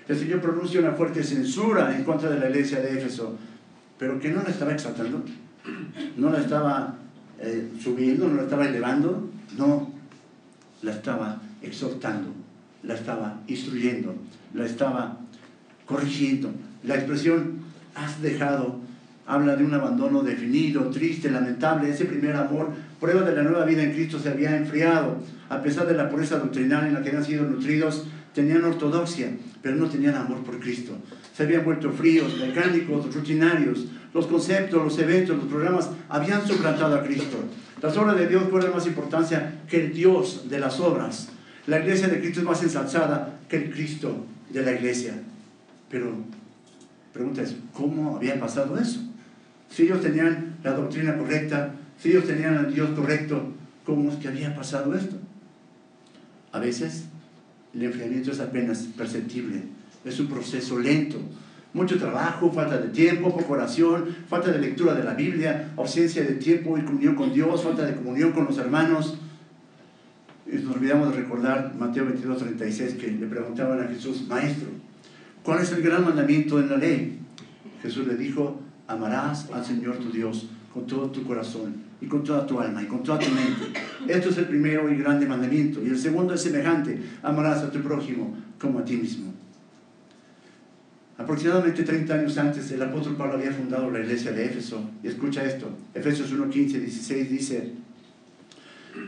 [0.07, 3.37] El Señor pronuncia una fuerte censura en contra de la iglesia de Éfeso,
[3.97, 5.23] pero que no la estaba exaltando,
[6.17, 6.97] no la estaba
[7.39, 9.91] eh, subiendo, no la estaba elevando, no,
[10.81, 12.33] la estaba exhortando,
[12.83, 14.15] la estaba instruyendo,
[14.53, 15.17] la estaba
[15.85, 16.51] corrigiendo.
[16.83, 17.59] La expresión
[17.95, 18.81] has dejado
[19.25, 21.89] habla de un abandono definido, triste, lamentable.
[21.89, 22.71] Ese primer amor,
[23.03, 25.17] prueba de la nueva vida en Cristo, se había enfriado.
[25.49, 29.27] A pesar de la pureza doctrinal en la que habían sido nutridos, tenían ortodoxia,
[29.61, 30.93] pero no tenían amor por Cristo.
[31.35, 33.87] Se habían vuelto fríos, mecánicos, rutinarios.
[34.13, 37.39] Los conceptos, los eventos, los programas habían suplantado a Cristo.
[37.81, 41.27] Las obras de Dios fueron más importancia que el Dios de las obras.
[41.67, 45.15] La iglesia de Cristo es más ensalzada que el Cristo de la iglesia.
[45.89, 46.13] Pero,
[47.11, 49.01] pregunta es, ¿cómo había pasado eso?
[49.69, 53.41] Si ellos tenían la doctrina correcta, si ellos tenían al Dios correcto,
[53.85, 55.15] ¿cómo es que había pasado esto?
[56.51, 57.05] A veces
[57.73, 59.63] el enfriamiento es apenas perceptible,
[60.03, 61.17] es un proceso lento.
[61.73, 66.33] Mucho trabajo, falta de tiempo, poca oración, falta de lectura de la Biblia, ausencia de
[66.33, 69.17] tiempo y comunión con Dios, falta de comunión con los hermanos.
[70.45, 74.67] Y nos olvidamos de recordar Mateo 22, 36, que le preguntaban a Jesús, Maestro,
[75.41, 77.19] ¿cuál es el gran mandamiento en la ley?
[77.81, 82.45] Jesús le dijo, amarás al Señor tu Dios con todo tu corazón y con toda
[82.45, 83.79] tu alma y con toda tu mente.
[84.07, 85.81] Esto es el primero y grande mandamiento.
[85.81, 89.33] Y el segundo es semejante, amarás a tu prójimo como a ti mismo.
[91.17, 94.89] Aproximadamente 30 años antes, el apóstol Pablo había fundado la iglesia de Éfeso.
[95.01, 97.71] Y escucha esto, Efesios 1, 15, 16 dice,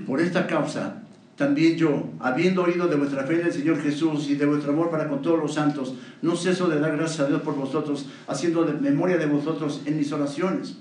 [0.05, 1.01] por esta causa
[1.35, 4.89] también yo, habiendo oído de vuestra fe en el Señor Jesús y de vuestro amor
[4.89, 8.65] para con todos los santos, no ceso de dar gracias a Dios por vosotros, haciendo
[8.79, 10.77] memoria de vosotros en mis oraciones.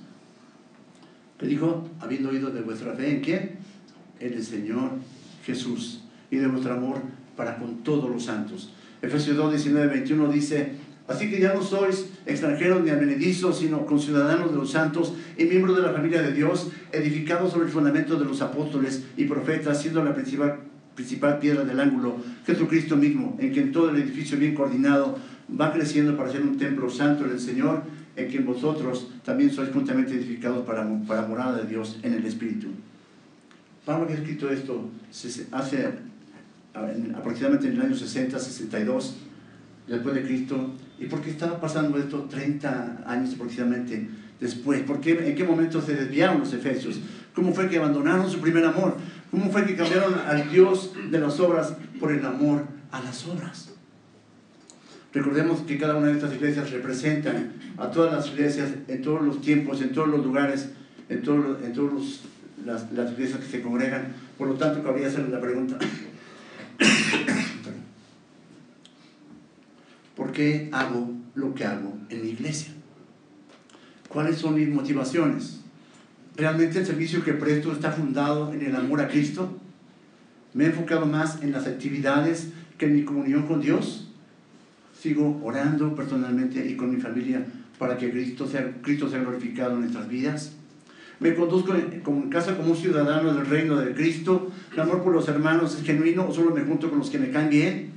[1.39, 1.89] ¿Qué dijo?
[2.01, 3.51] Habiendo oído de vuestra fe en quién?
[4.21, 4.91] En el Señor
[5.45, 6.99] Jesús y de vuestro amor
[7.37, 8.73] para con todos los santos.
[9.03, 10.73] Efesios 2, 19, 21 dice,
[11.07, 15.77] Así que ya no sois extranjeros ni advenedizos, sino conciudadanos de los santos y miembros
[15.77, 20.03] de la familia de Dios, edificados sobre el fundamento de los apóstoles y profetas, siendo
[20.03, 20.61] la principal
[20.95, 22.17] principal piedra del ángulo,
[22.47, 25.19] Jesucristo mismo, en quien todo el edificio bien coordinado
[25.61, 27.83] va creciendo para ser un templo santo del Señor,
[28.17, 32.69] en quien vosotros también sois juntamente edificados para, para morada de Dios en el Espíritu.
[33.85, 34.89] Pablo había escrito esto
[35.53, 35.89] hace
[37.15, 39.17] aproximadamente en el año 60, 62,
[39.87, 40.71] después de Cristo.
[40.99, 44.09] ¿Y por qué estaba pasando esto 30 años aproximadamente
[44.41, 44.83] después?
[44.83, 47.01] ¿Por qué, ¿En qué momento se desviaron los efesios?
[47.35, 48.97] ¿Cómo fue que abandonaron su primer amor?
[49.31, 53.74] ¿Cómo fue que cambiaron al Dios de las obras por el amor a las obras?
[55.15, 59.41] Recordemos que cada una de estas iglesias representan a todas las iglesias en todos los
[59.41, 60.71] tiempos, en todos los lugares,
[61.09, 62.23] en todas en todos
[62.65, 64.09] las, las iglesias que se congregan.
[64.37, 65.79] Por lo tanto, cabría hacerle la pregunta,
[70.17, 72.73] ¿por qué hago lo que hago en mi iglesia?
[74.09, 75.61] ¿Cuáles son mis motivaciones?
[76.37, 79.61] ¿Realmente el servicio que presto está fundado en el amor a Cristo?
[80.55, 82.49] ¿Me he enfocado más en las actividades
[82.79, 84.04] que en mi comunión con Dios?
[85.05, 87.45] ¿Sigo orando personalmente y con mi familia
[87.79, 90.53] para que Cristo sea, Cristo sea glorificado en nuestras vidas?
[91.21, 94.51] ¿Me conduzco en, en casa como un ciudadano del reino de Cristo?
[94.73, 97.31] ¿El amor por los hermanos es genuino o solo me junto con los que me
[97.31, 97.91] caen bien?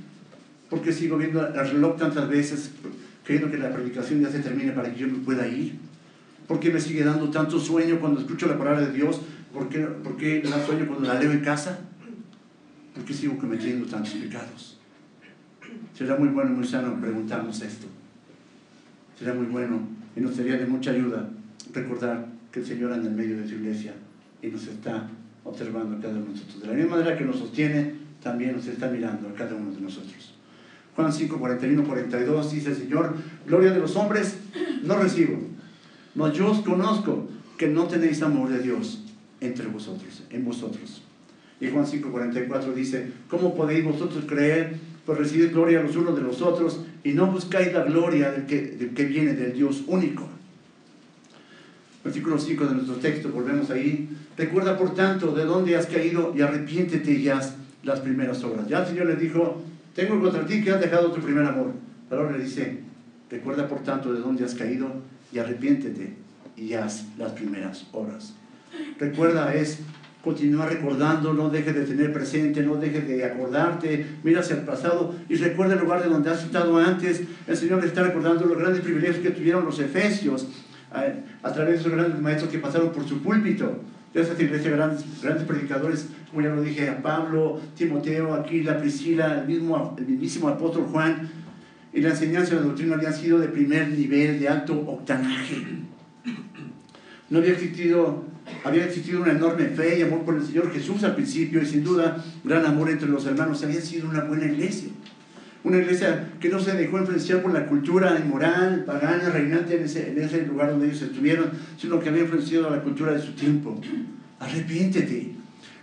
[0.68, 2.72] Porque sigo viendo el reloj tantas veces
[3.24, 5.76] creyendo que la predicación ya se termine para que yo me pueda ir?
[6.46, 9.22] ¿Por qué me sigue dando tanto sueño cuando escucho la palabra de Dios?
[9.54, 11.78] ¿Por qué, por qué me da sueño cuando la leo en casa?
[12.94, 14.77] ¿Por qué sigo cometiendo tantos pecados?
[15.94, 17.86] Será muy bueno y muy sano preguntarnos esto.
[19.18, 19.80] Será muy bueno
[20.16, 21.28] y nos sería de mucha ayuda
[21.72, 23.94] recordar que el Señor anda en medio de su iglesia
[24.42, 25.08] y nos está
[25.44, 26.60] observando a cada uno de nosotros.
[26.62, 29.80] De la misma manera que nos sostiene, también nos está mirando a cada uno de
[29.80, 30.34] nosotros.
[30.94, 33.14] Juan 5, 41, 42 dice Señor,
[33.46, 34.38] gloria de los hombres
[34.82, 35.38] no recibo,
[36.14, 39.04] mas yo os conozco que no tenéis amor de Dios
[39.40, 41.02] entre vosotros, en vosotros.
[41.60, 44.76] Y Juan 5:44 dice, ¿cómo podéis vosotros creer?
[45.08, 48.60] Pues recibir gloria los unos de los otros y no buscáis la gloria del que,
[48.60, 50.28] del que viene del Dios único.
[52.04, 54.06] Versículo 5 de nuestro texto, volvemos ahí.
[54.36, 58.68] Recuerda por tanto de dónde has caído y arrepiéntete y haz las primeras obras.
[58.68, 59.62] Ya el Señor les dijo,
[59.94, 61.72] tengo contra ti que has dejado tu primer amor.
[62.10, 62.80] Pero ahora le dice,
[63.30, 64.92] recuerda por tanto de dónde has caído
[65.32, 66.16] y arrepiéntete
[66.54, 68.34] y haz las primeras obras.
[68.98, 69.78] Recuerda es
[70.22, 75.14] continuar recordando, no dejes de tener presente, no dejes de acordarte, mira hacia el pasado
[75.28, 77.22] y recuerda el lugar de donde has estado antes.
[77.46, 80.48] El Señor está recordando los grandes privilegios que tuvieron los efesios
[80.94, 83.80] eh, a, través de esos grandes maestros que pasaron por su púlpito.
[84.12, 89.40] De esas iglesias grandes, grandes predicadores, como ya lo dije, a Pablo, Timoteo, Aquila, Priscila,
[89.40, 91.28] el, mismo, el mismísimo apóstol Juan,
[91.92, 95.62] y la enseñanza de la doctrina había sido de primer nivel, de alto octanaje.
[97.28, 98.24] No había existido,
[98.64, 101.84] había existido una enorme fe y amor por el Señor Jesús al principio y sin
[101.84, 103.62] duda gran amor entre los hermanos.
[103.62, 104.90] Había sido una buena iglesia.
[105.64, 110.10] Una iglesia que no se dejó influenciar por la cultura inmoral, pagana, reinante en ese,
[110.10, 113.32] en ese lugar donde ellos estuvieron, sino que había influenciado a la cultura de su
[113.32, 113.80] tiempo.
[114.38, 115.32] Arrepiéntete,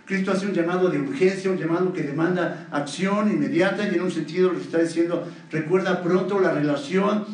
[0.06, 4.10] Cristo hace un llamado de urgencia, un llamado que demanda acción inmediata y en un
[4.10, 7.24] sentido lo que está diciendo, recuerda pronto la relación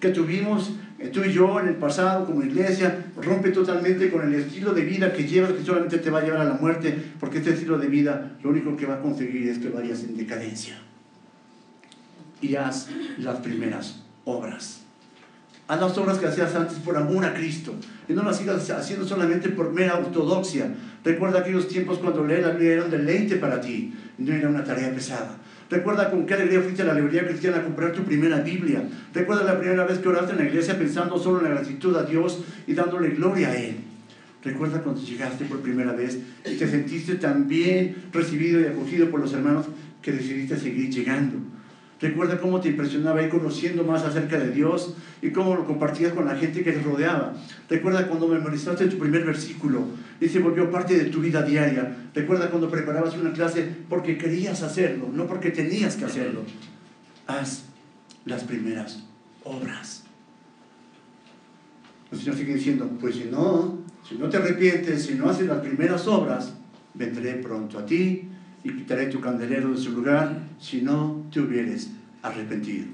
[0.00, 0.72] que tuvimos
[1.08, 5.12] tú y yo en el pasado como iglesia, rompe totalmente con el estilo de vida
[5.12, 7.88] que llevas, que solamente te va a llevar a la muerte, porque este estilo de
[7.88, 10.78] vida lo único que va a conseguir es que vayas en decadencia.
[12.40, 12.88] Y haz
[13.18, 14.82] las primeras obras.
[15.68, 17.74] Haz las obras que hacías antes por amor a Cristo.
[18.08, 20.74] Y no las sigas haciendo solamente por mera ortodoxia.
[21.04, 23.94] Recuerda aquellos tiempos cuando leer la Biblia era un deleite para ti.
[24.18, 25.38] No era una tarea pesada.
[25.72, 28.82] Recuerda con qué alegría fuiste a la librería cristiana a comprar tu primera Biblia.
[29.14, 32.02] Recuerda la primera vez que oraste en la iglesia pensando solo en la gratitud a
[32.02, 33.76] Dios y dándole gloria a Él.
[34.44, 39.20] Recuerda cuando llegaste por primera vez y te sentiste tan bien recibido y acogido por
[39.20, 39.64] los hermanos
[40.02, 41.38] que decidiste seguir llegando.
[42.02, 46.26] Recuerda cómo te impresionaba ir conociendo más acerca de Dios y cómo lo compartías con
[46.26, 47.32] la gente que te rodeaba.
[47.70, 49.86] Recuerda cuando memorizaste tu primer versículo
[50.22, 51.96] y se volvió parte de tu vida diaria.
[52.14, 56.42] Recuerda cuando preparabas una clase porque querías hacerlo, no porque tenías que hacerlo.
[57.26, 57.64] Haz
[58.24, 59.02] las primeras
[59.42, 60.04] obras.
[62.12, 65.58] El Señor sigue diciendo, pues si no, si no te arrepientes, si no haces las
[65.58, 66.54] primeras obras,
[66.94, 68.28] vendré pronto a ti
[68.62, 71.90] y quitaré tu candelero de su lugar si no te hubieres
[72.22, 72.86] arrepentido.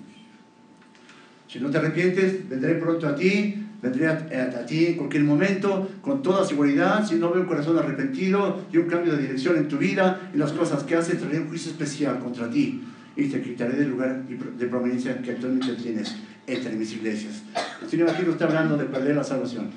[1.47, 6.23] Si no te arrepientes, vendré pronto a ti, vendré a, ti en cualquier momento, con
[6.23, 7.07] toda seguridad.
[7.07, 10.39] Si no veo un corazón arrepentido y un cambio de dirección en tu vida y
[10.39, 12.83] las cosas que haces, traeré un juicio especial contra ti
[13.17, 17.43] y te quitaré del lugar de prominencia que actualmente tienes entre mis iglesias.
[17.83, 19.71] El Señor aquí no está hablando de perder la salvación.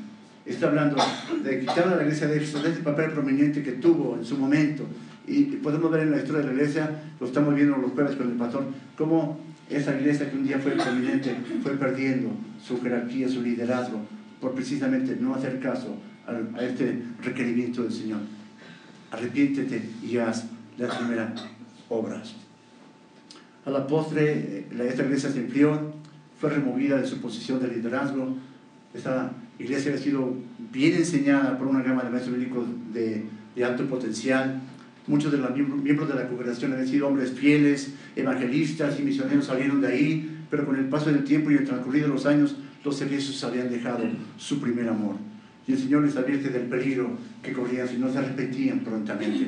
[0.45, 0.97] Está hablando
[1.43, 4.37] de quitar a la iglesia de Éfeso de ese papel prominente que tuvo en su
[4.37, 4.87] momento
[5.27, 8.31] Y podemos ver en la historia de la iglesia, lo estamos viendo los jueves con
[8.31, 8.65] el pastor,
[8.97, 12.29] cómo esa iglesia que un día fue prominente fue perdiendo
[12.61, 14.01] su jerarquía, su liderazgo,
[14.39, 15.97] por precisamente no hacer caso
[16.27, 18.19] a, este requerimiento del Señor.
[19.11, 20.45] Arrepiéntete y haz
[20.77, 21.45] las primeras
[21.89, 22.35] obras.
[23.65, 25.93] A la postre, esta iglesia se enfrió,
[26.39, 28.35] fue removida de su posición de liderazgo.
[28.93, 30.33] Esta iglesia ha sido
[30.71, 34.59] bien enseñada por una gama de maestros bíblicos de, de alto potencial.
[35.07, 39.81] Muchos de los miembros de la congregación han sido hombres fieles, evangelistas y misioneros salieron
[39.81, 42.97] de ahí, pero con el paso del tiempo y el transcurrido de los años, los
[42.97, 44.03] servicios habían dejado
[44.37, 45.15] su primer amor.
[45.67, 49.47] Y el Señor les advierte del peligro que corrían si no se arrepentían prontamente.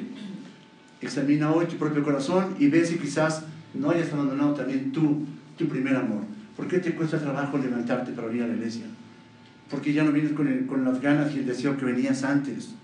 [1.01, 5.25] Examina hoy tu propio corazón y ve si quizás no hayas abandonado también tú,
[5.57, 6.21] tu primer amor.
[6.55, 8.85] ¿Por qué te cuesta trabajo levantarte para venir a la iglesia?
[9.69, 12.75] ¿Por qué ya no vienes con, con las ganas y el deseo que venías antes?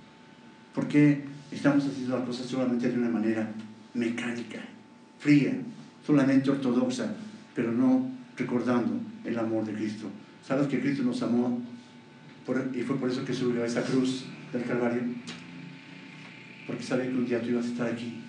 [0.74, 3.50] ¿Por qué estamos haciendo las cosas solamente de una manera
[3.94, 4.60] mecánica,
[5.20, 5.54] fría,
[6.06, 7.14] solamente ortodoxa,
[7.54, 10.08] pero no recordando el amor de Cristo?
[10.46, 11.62] ¿Sabes que Cristo nos amó
[12.74, 15.04] y fue por eso que subió a esa cruz del Calvario?
[16.66, 18.22] Porque sabía que un día tú ibas a estar aquí.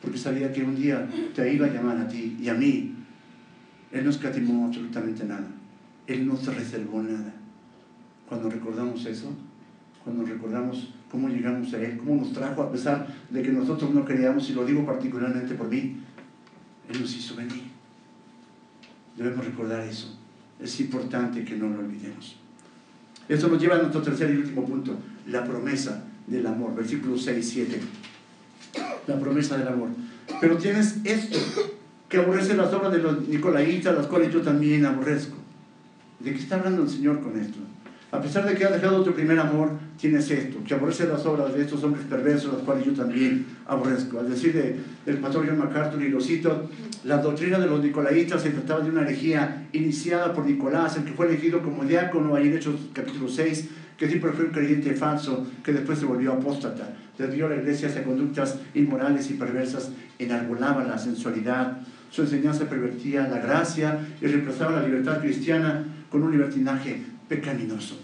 [0.00, 2.94] Porque sabía que un día te iba a llamar a ti y a mí.
[3.92, 5.46] Él no escatimó absolutamente nada.
[6.06, 7.32] Él no se reservó nada.
[8.28, 9.32] Cuando recordamos eso,
[10.02, 14.04] cuando recordamos cómo llegamos a Él, cómo nos trajo a pesar de que nosotros no
[14.04, 15.96] queríamos, y lo digo particularmente por mí,
[16.88, 17.62] Él nos hizo venir.
[19.16, 20.16] Debemos recordar eso.
[20.60, 22.36] Es importante que no lo olvidemos.
[23.28, 27.46] Eso nos lleva a nuestro tercer y último punto, la promesa del amor, versículos 6
[27.46, 27.80] y 7.
[29.06, 29.88] La promesa del amor.
[30.40, 31.38] Pero tienes esto,
[32.08, 35.36] que aborrece las obras de los nicolaitas, las cuales yo también aborrezco.
[36.20, 37.58] ¿De qué está hablando el Señor con esto?
[38.14, 41.52] A pesar de que has dejado tu primer amor, tienes esto, que aborrece las obras
[41.52, 44.20] de estos hombres perversos, las cuales yo también aborrezco.
[44.20, 44.54] Al decir
[45.04, 46.70] del pastor John MacArthur, y lo cito,
[47.02, 51.12] la doctrina de los nicolaitas se trataba de una herejía iniciada por Nicolás, el que
[51.12, 55.44] fue elegido como diácono ahí en Hechos capítulo 6, que siempre fue un creyente falso,
[55.64, 56.94] que después se volvió apóstata.
[57.18, 61.78] Desvió la iglesia hacia conductas inmorales y perversas, enarbolaba la sensualidad,
[62.10, 67.98] su enseñanza pervertía la gracia y reemplazaba la libertad cristiana con un libertinaje pecaminoso.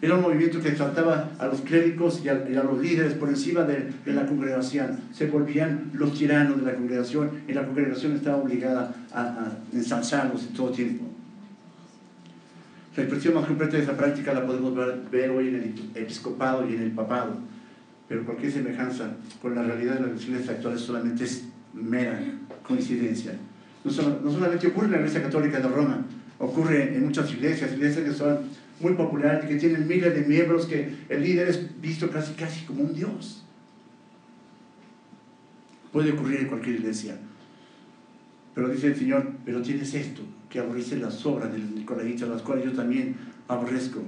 [0.00, 3.92] Era un movimiento que trataba a los clérigos y a, los líderes por encima de,
[4.06, 5.00] la congregación.
[5.12, 10.46] Se volvían los tiranos de la congregación y la congregación estaba obligada a, a ensalzarlos
[10.46, 11.04] en todo tiempo.
[12.98, 14.74] La expresión más completa de esa práctica la podemos
[15.10, 17.36] ver, hoy en el episcopado y en el papado,
[18.08, 22.20] pero cualquier semejanza con la realidad de las iglesias actuales solamente es mera
[22.66, 23.34] coincidencia.
[23.84, 26.04] No, no solamente ocurre en la Iglesia Católica de Roma,
[26.40, 28.38] ocurre en muchas iglesias, iglesias que son
[28.80, 32.82] muy populares, que tienen miles de miembros, que el líder es visto casi, casi como
[32.82, 33.44] un dios.
[35.92, 37.18] Puede ocurrir en cualquier iglesia.
[38.54, 42.64] Pero dice el Señor, pero tienes esto, que aborrece las obras del los las cuales
[42.64, 44.02] yo también aborrezco.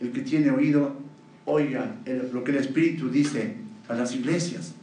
[0.00, 0.96] El que tiene oído,
[1.44, 1.96] oiga
[2.32, 3.54] lo que el Espíritu dice
[3.88, 4.74] a las iglesias.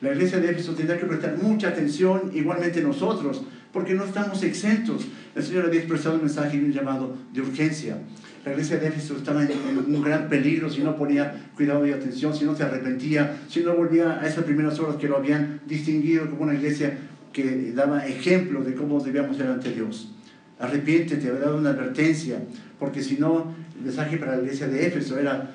[0.00, 5.06] La iglesia de Éfeso tendrá que prestar mucha atención, igualmente nosotros, porque no estamos exentos.
[5.34, 7.98] El Señor había expresado un mensaje y un llamado de urgencia.
[8.44, 12.34] La iglesia de Éfeso estaba en, un gran peligro si no ponía cuidado y atención,
[12.34, 16.28] si no se arrepentía, si no volvía a esas primeras horas que lo habían distinguido
[16.28, 16.98] como una iglesia
[17.32, 20.12] que daba ejemplo de cómo debíamos ser ante Dios.
[20.58, 22.42] Arrepiéntete, había dado una advertencia,
[22.80, 25.50] porque si no, el mensaje para la iglesia de Éfeso era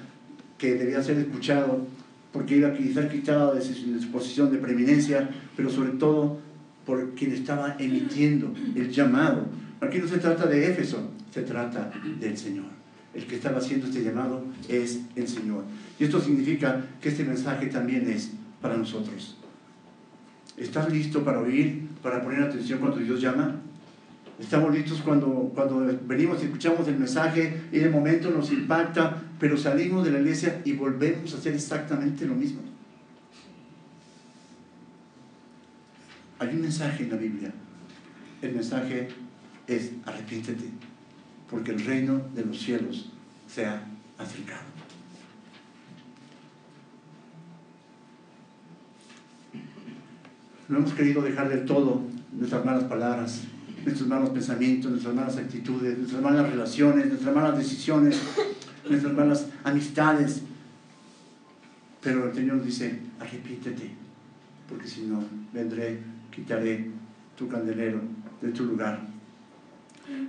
[0.58, 1.86] que debía ser escuchado,
[2.32, 6.40] porque iba a ser quitado de su posición de preeminencia, pero sobre todo
[6.86, 9.46] por quien estaba emitiendo el llamado.
[9.82, 12.77] Aquí no se trata de Éfeso, se trata del Señor.
[13.18, 15.64] El que estaba haciendo este llamado es el Señor.
[16.00, 19.36] Y esto significa que este mensaje también es para nosotros.
[20.56, 23.56] ¿Estás listo para oír, para poner atención cuando Dios llama?
[24.40, 29.58] Estamos listos cuando, cuando venimos y escuchamos el mensaje y de momento nos impacta, pero
[29.58, 32.62] salimos de la iglesia y volvemos a hacer exactamente lo mismo.
[36.38, 37.52] Hay un mensaje en la Biblia.
[38.44, 39.08] El mensaje
[39.66, 40.66] es arrepiéntete,
[41.50, 43.12] porque el reino de los cielos
[43.48, 43.84] se ha
[44.18, 44.62] acercado.
[50.68, 52.02] No hemos querido dejar de todo
[52.34, 53.44] nuestras malas palabras,
[53.86, 58.22] nuestros malos pensamientos, nuestras malas actitudes, nuestras malas relaciones, nuestras malas decisiones,
[58.90, 60.42] nuestras malas amistades.
[62.02, 63.92] Pero el Señor dice, arrepiéntete,
[64.68, 65.24] porque si no,
[65.54, 66.00] vendré
[66.38, 66.92] quitaré
[67.36, 68.00] tu candelero
[68.42, 69.07] de tu lugar.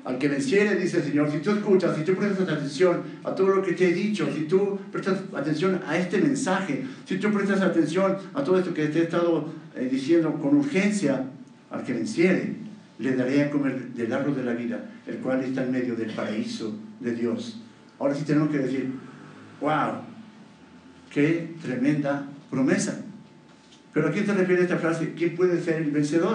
[0.05, 3.49] Al que venciere, dice el Señor, si tú escuchas, si tú prestas atención a todo
[3.49, 7.61] lo que te he dicho, si tú prestas atención a este mensaje, si tú prestas
[7.61, 11.24] atención a todo esto que te he estado eh, diciendo con urgencia,
[11.70, 12.55] al que venciere,
[12.99, 16.11] le daré a comer del árbol de la vida, el cual está en medio del
[16.12, 17.61] paraíso de Dios.
[17.99, 18.91] Ahora sí tenemos que decir,
[19.61, 20.01] wow,
[21.11, 23.05] qué tremenda promesa.
[23.93, 25.14] Pero ¿a quién se refiere esta frase?
[25.16, 26.35] ¿Quién puede ser el vencedor?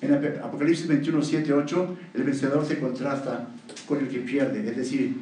[0.00, 3.48] En Apocalipsis 21, 7, 8, el vencedor se contrasta
[3.86, 5.16] con el que pierde, es decir,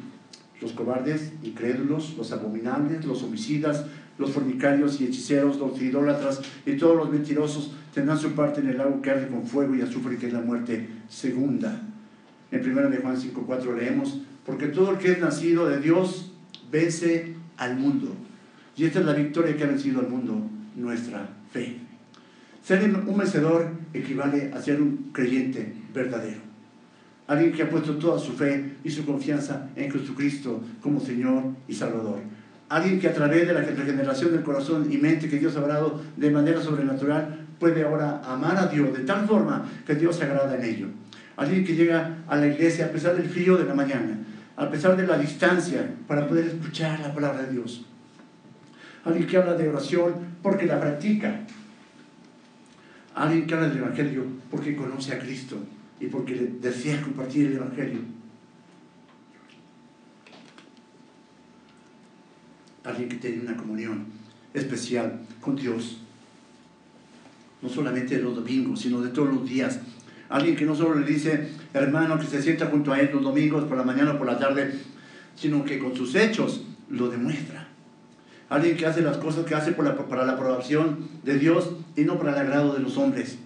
[0.61, 3.85] los cobardes, incrédulos, los abominables, los homicidas,
[4.17, 8.77] los fornicarios y hechiceros, los idólatras y todos los mentirosos tendrán su parte en el
[8.77, 11.81] lago que arde con fuego y azufre, que es la muerte segunda.
[12.51, 16.31] En 1 de Juan 5, 4 leemos, porque todo el que es nacido de Dios
[16.71, 18.13] vence al mundo.
[18.75, 20.41] Y esta es la victoria que ha vencido al mundo,
[20.75, 21.88] nuestra fe.
[22.69, 26.37] Ser un vencedor equivale a ser un creyente verdadero.
[27.25, 31.73] Alguien que ha puesto toda su fe y su confianza en Jesucristo como Señor y
[31.73, 32.19] Salvador.
[32.69, 35.99] Alguien que a través de la regeneración del corazón y mente que Dios ha dado
[36.15, 40.55] de manera sobrenatural puede ahora amar a Dios de tal forma que Dios se agrada
[40.55, 40.87] en ello.
[41.37, 44.19] Alguien que llega a la iglesia a pesar del frío de la mañana,
[44.57, 47.87] a pesar de la distancia, para poder escuchar la palabra de Dios.
[49.05, 50.13] Alguien que habla de oración
[50.43, 51.47] porque la practica,
[53.15, 55.57] Alguien que habla del Evangelio porque conoce a Cristo
[55.99, 57.99] y porque desea compartir el Evangelio.
[62.83, 64.05] Alguien que tiene una comunión
[64.53, 65.99] especial con Dios.
[67.61, 69.79] No solamente de los domingos, sino de todos los días.
[70.29, 73.65] Alguien que no solo le dice, hermano, que se sienta junto a él los domingos
[73.65, 74.79] por la mañana o por la tarde,
[75.35, 77.58] sino que con sus hechos lo demuestra.
[78.49, 82.31] Alguien que hace las cosas que hace para la aprobación de Dios y no para
[82.33, 83.37] el agrado de los hombres.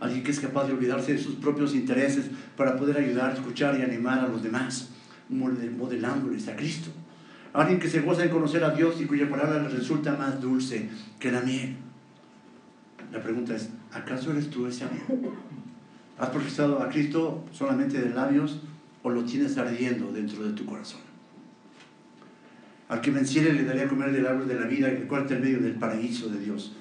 [0.00, 2.26] Alguien que es capaz de olvidarse de sus propios intereses
[2.56, 4.90] para poder ayudar, escuchar y animar a los demás,
[5.28, 6.90] modelándoles a Cristo.
[7.52, 10.90] Alguien que se goza en conocer a Dios y cuya palabra le resulta más dulce
[11.20, 11.76] que la miel.
[13.12, 15.32] La pregunta es, ¿acaso eres tú ese amigo?
[16.18, 18.60] ¿Has profesado a Cristo solamente de labios
[19.04, 21.13] o lo tienes ardiendo dentro de tu corazón?
[22.94, 25.58] Al que venciere le daría a comer del árbol de la vida, el cual medio
[25.58, 26.76] del paraíso de Dios.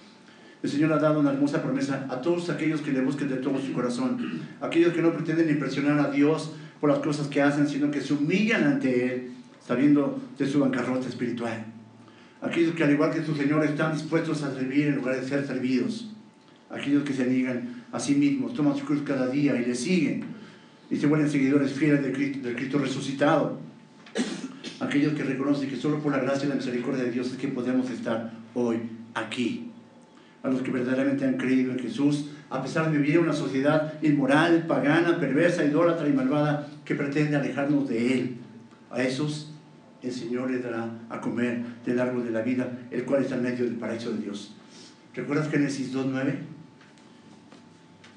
[0.61, 3.59] El Señor ha dado una hermosa promesa a todos aquellos que le busquen de todo
[3.59, 4.19] su corazón,
[4.61, 8.13] aquellos que no pretenden impresionar a Dios por las cosas que hacen, sino que se
[8.13, 9.31] humillan ante Él,
[9.65, 11.65] sabiendo de su bancarrota espiritual.
[12.43, 15.47] Aquellos que al igual que su Señor están dispuestos a servir en lugar de ser
[15.47, 16.13] servidos.
[16.69, 20.25] Aquellos que se niegan a sí mismos, toman su cruz cada día y le siguen
[20.91, 23.72] y se vuelven seguidores fieles del del Cristo resucitado
[24.83, 27.47] aquellos que reconocen que solo por la gracia y la misericordia de Dios es que
[27.47, 28.77] podemos estar hoy
[29.13, 29.71] aquí.
[30.43, 33.93] A los que verdaderamente han creído en Jesús, a pesar de vivir en una sociedad
[34.01, 38.37] inmoral, pagana, perversa, idólatra y malvada que pretende alejarnos de Él.
[38.91, 39.51] A esos
[40.01, 43.43] el Señor les dará a comer del árbol de la vida, el cual está en
[43.43, 44.53] medio del paraíso de Dios.
[45.15, 46.35] ¿Recuerdas Génesis 2.9?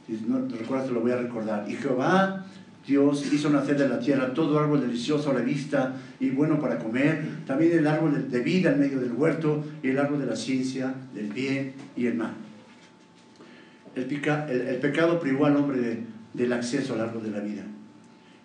[0.06, 1.64] Si no te recuerdas, te lo voy a recordar.
[1.68, 2.46] Y Jehová
[2.86, 6.78] Dios hizo nacer de la tierra todo árbol delicioso a la vista y bueno para
[6.78, 10.36] comer, también el árbol de vida en medio del huerto y el árbol de la
[10.36, 12.34] ciencia, del bien y el mal.
[13.96, 17.62] El, pecado privó al hombre del acceso al árbol de la vida.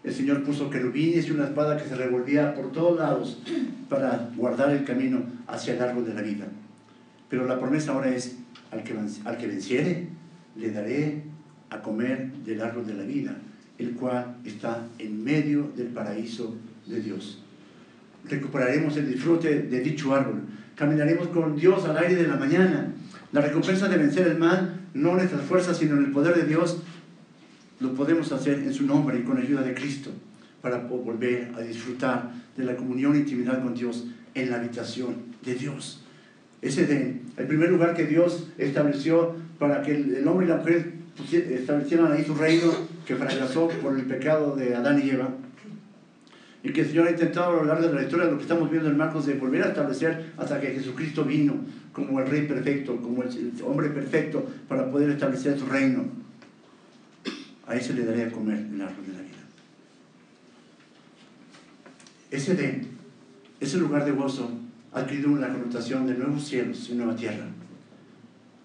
[0.04, 3.44] El Señor puso querubines y una espada que se revolvía por todos lados
[3.90, 6.46] para guardar el camino hacia el árbol de la vida.
[7.30, 8.38] Pero la promesa ahora es,
[8.72, 10.08] al que, al que venciere,
[10.56, 11.22] le daré
[11.70, 13.38] a comer del árbol de la vida
[13.82, 16.56] el cual está en medio del paraíso
[16.86, 17.40] de Dios.
[18.30, 20.42] Recuperaremos el disfrute de dicho árbol.
[20.76, 22.94] Caminaremos con Dios al aire de la mañana.
[23.32, 26.46] La recompensa de vencer el mal, no en nuestras fuerzas, sino en el poder de
[26.48, 26.82] Dios,
[27.80, 30.12] lo podemos hacer en su nombre y con ayuda de Cristo
[30.62, 34.06] para volver a disfrutar de la comunión e intimidad con Dios
[34.36, 36.04] en la habitación de Dios.
[36.62, 40.94] Ese Edén, el primer lugar que Dios estableció para que el hombre y la mujer
[41.32, 42.72] establecieran ahí su reino
[43.12, 45.30] que fracasó por el pecado de Adán y Eva
[46.64, 48.72] y que el Señor ha intentado a lo largo de la historia, lo que estamos
[48.72, 51.56] viendo en Marcos, de volver a establecer hasta que Jesucristo vino
[51.92, 56.06] como el Rey perfecto, como el hombre perfecto, para poder establecer su reino.
[57.68, 59.32] A ese le daré a comer el árbol de la vida.
[62.30, 62.86] Ese de
[63.60, 64.52] ese lugar de gozo,
[64.94, 67.48] ha adquirido una connotación de nuevos cielos y nueva tierra.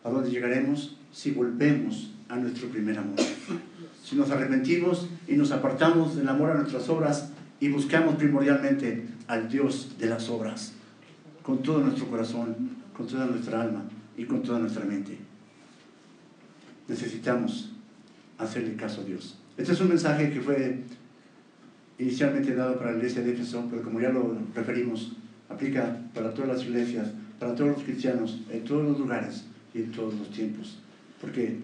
[0.05, 0.97] ¿A dónde llegaremos?
[1.13, 3.17] Si volvemos a nuestro primer amor.
[4.07, 9.49] Si nos arrepentimos y nos apartamos del amor a nuestras obras y buscamos primordialmente al
[9.49, 10.75] Dios de las obras,
[11.43, 12.55] con todo nuestro corazón,
[12.97, 13.83] con toda nuestra alma
[14.17, 15.19] y con toda nuestra mente.
[16.87, 17.73] Necesitamos
[18.39, 19.41] hacerle caso a Dios.
[19.57, 20.85] Este es un mensaje que fue
[21.99, 25.17] inicialmente dado para la iglesia de Éfeso, pero como ya lo referimos,
[25.49, 27.09] aplica para todas las iglesias,
[27.41, 30.79] para todos los cristianos, en todos los lugares y en todos los tiempos.
[31.21, 31.57] Porque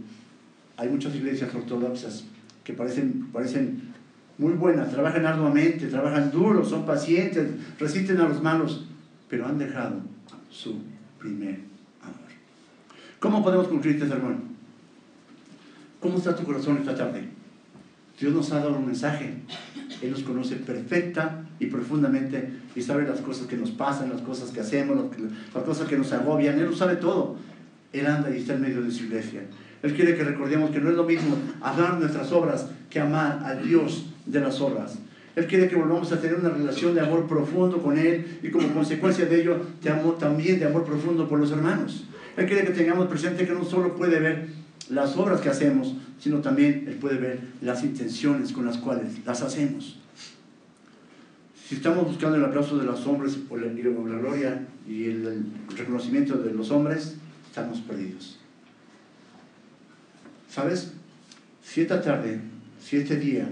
[0.77, 2.25] hay muchas iglesias ortodoxas
[2.65, 3.93] que parecen, parecen
[4.39, 8.87] muy buenas, trabajan arduamente, trabajan duro, son pacientes, resisten a los malos,
[9.29, 10.01] pero han dejado
[10.51, 10.79] su
[11.19, 11.61] primer
[12.03, 12.31] amor.
[13.19, 14.53] ¿Cómo podemos concluir este sermón?
[16.01, 17.29] ¿Cómo está tu corazón esta tarde?
[18.19, 19.35] Dios nos ha dado un mensaje.
[20.01, 24.51] Él nos conoce perfecta y profundamente y sabe las cosas que nos pasan, las cosas
[24.51, 24.97] que hacemos,
[25.55, 26.59] las cosas que nos agobian.
[26.59, 27.37] Él lo sabe todo.
[27.93, 29.43] Él anda y está en medio de su iglesia.
[29.83, 33.67] Él quiere que recordemos que no es lo mismo amar nuestras obras que amar al
[33.67, 34.99] Dios de las obras.
[35.35, 38.69] Él quiere que volvamos a tener una relación de amor profundo con Él y como
[38.69, 42.05] consecuencia de ello de amor, también de amor profundo por los hermanos.
[42.37, 44.49] Él quiere que tengamos presente que no solo puede ver
[44.91, 49.43] las obras que hacemos, sino también Él puede ver las intenciones con las cuales las
[49.43, 49.99] hacemos.
[51.67, 56.37] Si estamos buscando el aplauso de los hombres o la, la gloria y el reconocimiento
[56.37, 57.17] de los hombres,
[57.49, 58.42] estamos perdidos.
[60.53, 60.93] ¿Sabes?
[61.65, 62.39] Si esta tarde,
[62.79, 63.49] si este día,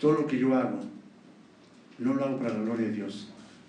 [0.00, 0.80] todo lo que yo hago,
[2.00, 3.28] no lo hago para la gloria de Dios.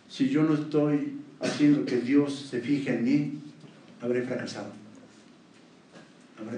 [0.10, 3.40] Si yo no estoy haciendo que Dios se fije en mí,
[4.02, 4.72] habré fracasado.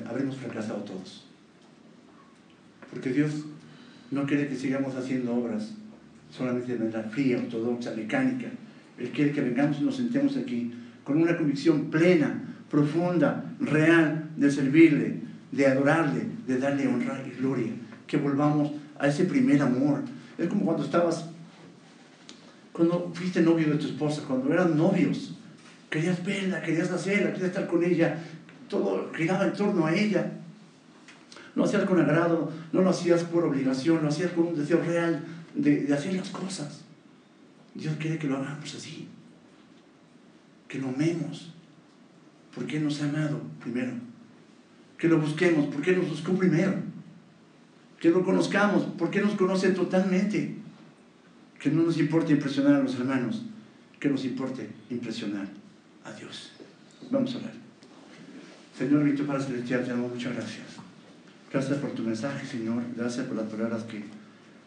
[0.10, 1.26] habremos fracasado todos.
[2.90, 3.44] Porque Dios
[4.12, 5.74] no quiere que sigamos haciendo obras
[6.32, 8.48] solamente de manera fría, ortodoxa, mecánica.
[8.98, 10.72] Él quiere que vengamos y nos sentemos aquí
[11.04, 17.72] con una convicción plena, profunda, real de servirle, de adorarle, de darle honra y gloria.
[18.08, 20.02] Que volvamos a ese primer amor.
[20.38, 21.26] Es como cuando estabas,
[22.72, 25.36] cuando fuiste novio de tu esposa, cuando eran novios.
[25.90, 28.18] Querías verla, querías hacerla, querías estar con ella.
[28.70, 30.32] Todo giraba en torno a ella.
[31.56, 35.24] Lo hacías con agrado, no lo hacías por obligación, lo hacías con un deseo real
[35.54, 36.82] de, de hacer las cosas.
[37.74, 39.08] Dios quiere que lo hagamos así.
[40.68, 41.54] Que lo amemos.
[42.54, 43.92] Porque nos ha amado primero
[44.98, 46.74] que lo busquemos, porque nos buscó primero.
[48.00, 50.56] Que lo conozcamos, porque nos conoce totalmente.
[51.60, 53.44] Que no nos importe impresionar a los hermanos,
[54.00, 55.48] que nos importe impresionar
[56.04, 56.52] a Dios.
[57.10, 57.54] Vamos a hablar.
[58.78, 60.68] Señor, mi Padre Celestial, te damos muchas gracias.
[61.52, 62.84] Gracias por tu mensaje, Señor.
[62.96, 64.04] Gracias por las palabras que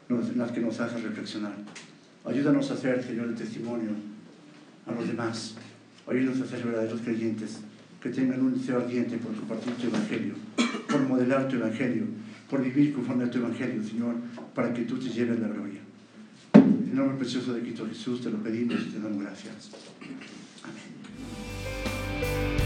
[0.09, 1.55] nos, las que nos haces reflexionar.
[2.25, 3.91] Ayúdanos a hacer, Señor, el testimonio
[4.87, 5.55] a los demás.
[6.07, 7.61] Ayúdanos a ser verdaderos creyentes
[8.01, 10.35] que tengan un deseo ardiente por compartir tu evangelio,
[10.89, 12.05] por modelar tu evangelio,
[12.49, 14.15] por vivir conforme a tu evangelio, Señor,
[14.55, 15.81] para que tú te lleves la gloria.
[16.55, 19.71] En el nombre precioso de Cristo Jesús te lo pedimos y te damos gracias.
[20.65, 22.58] Amén.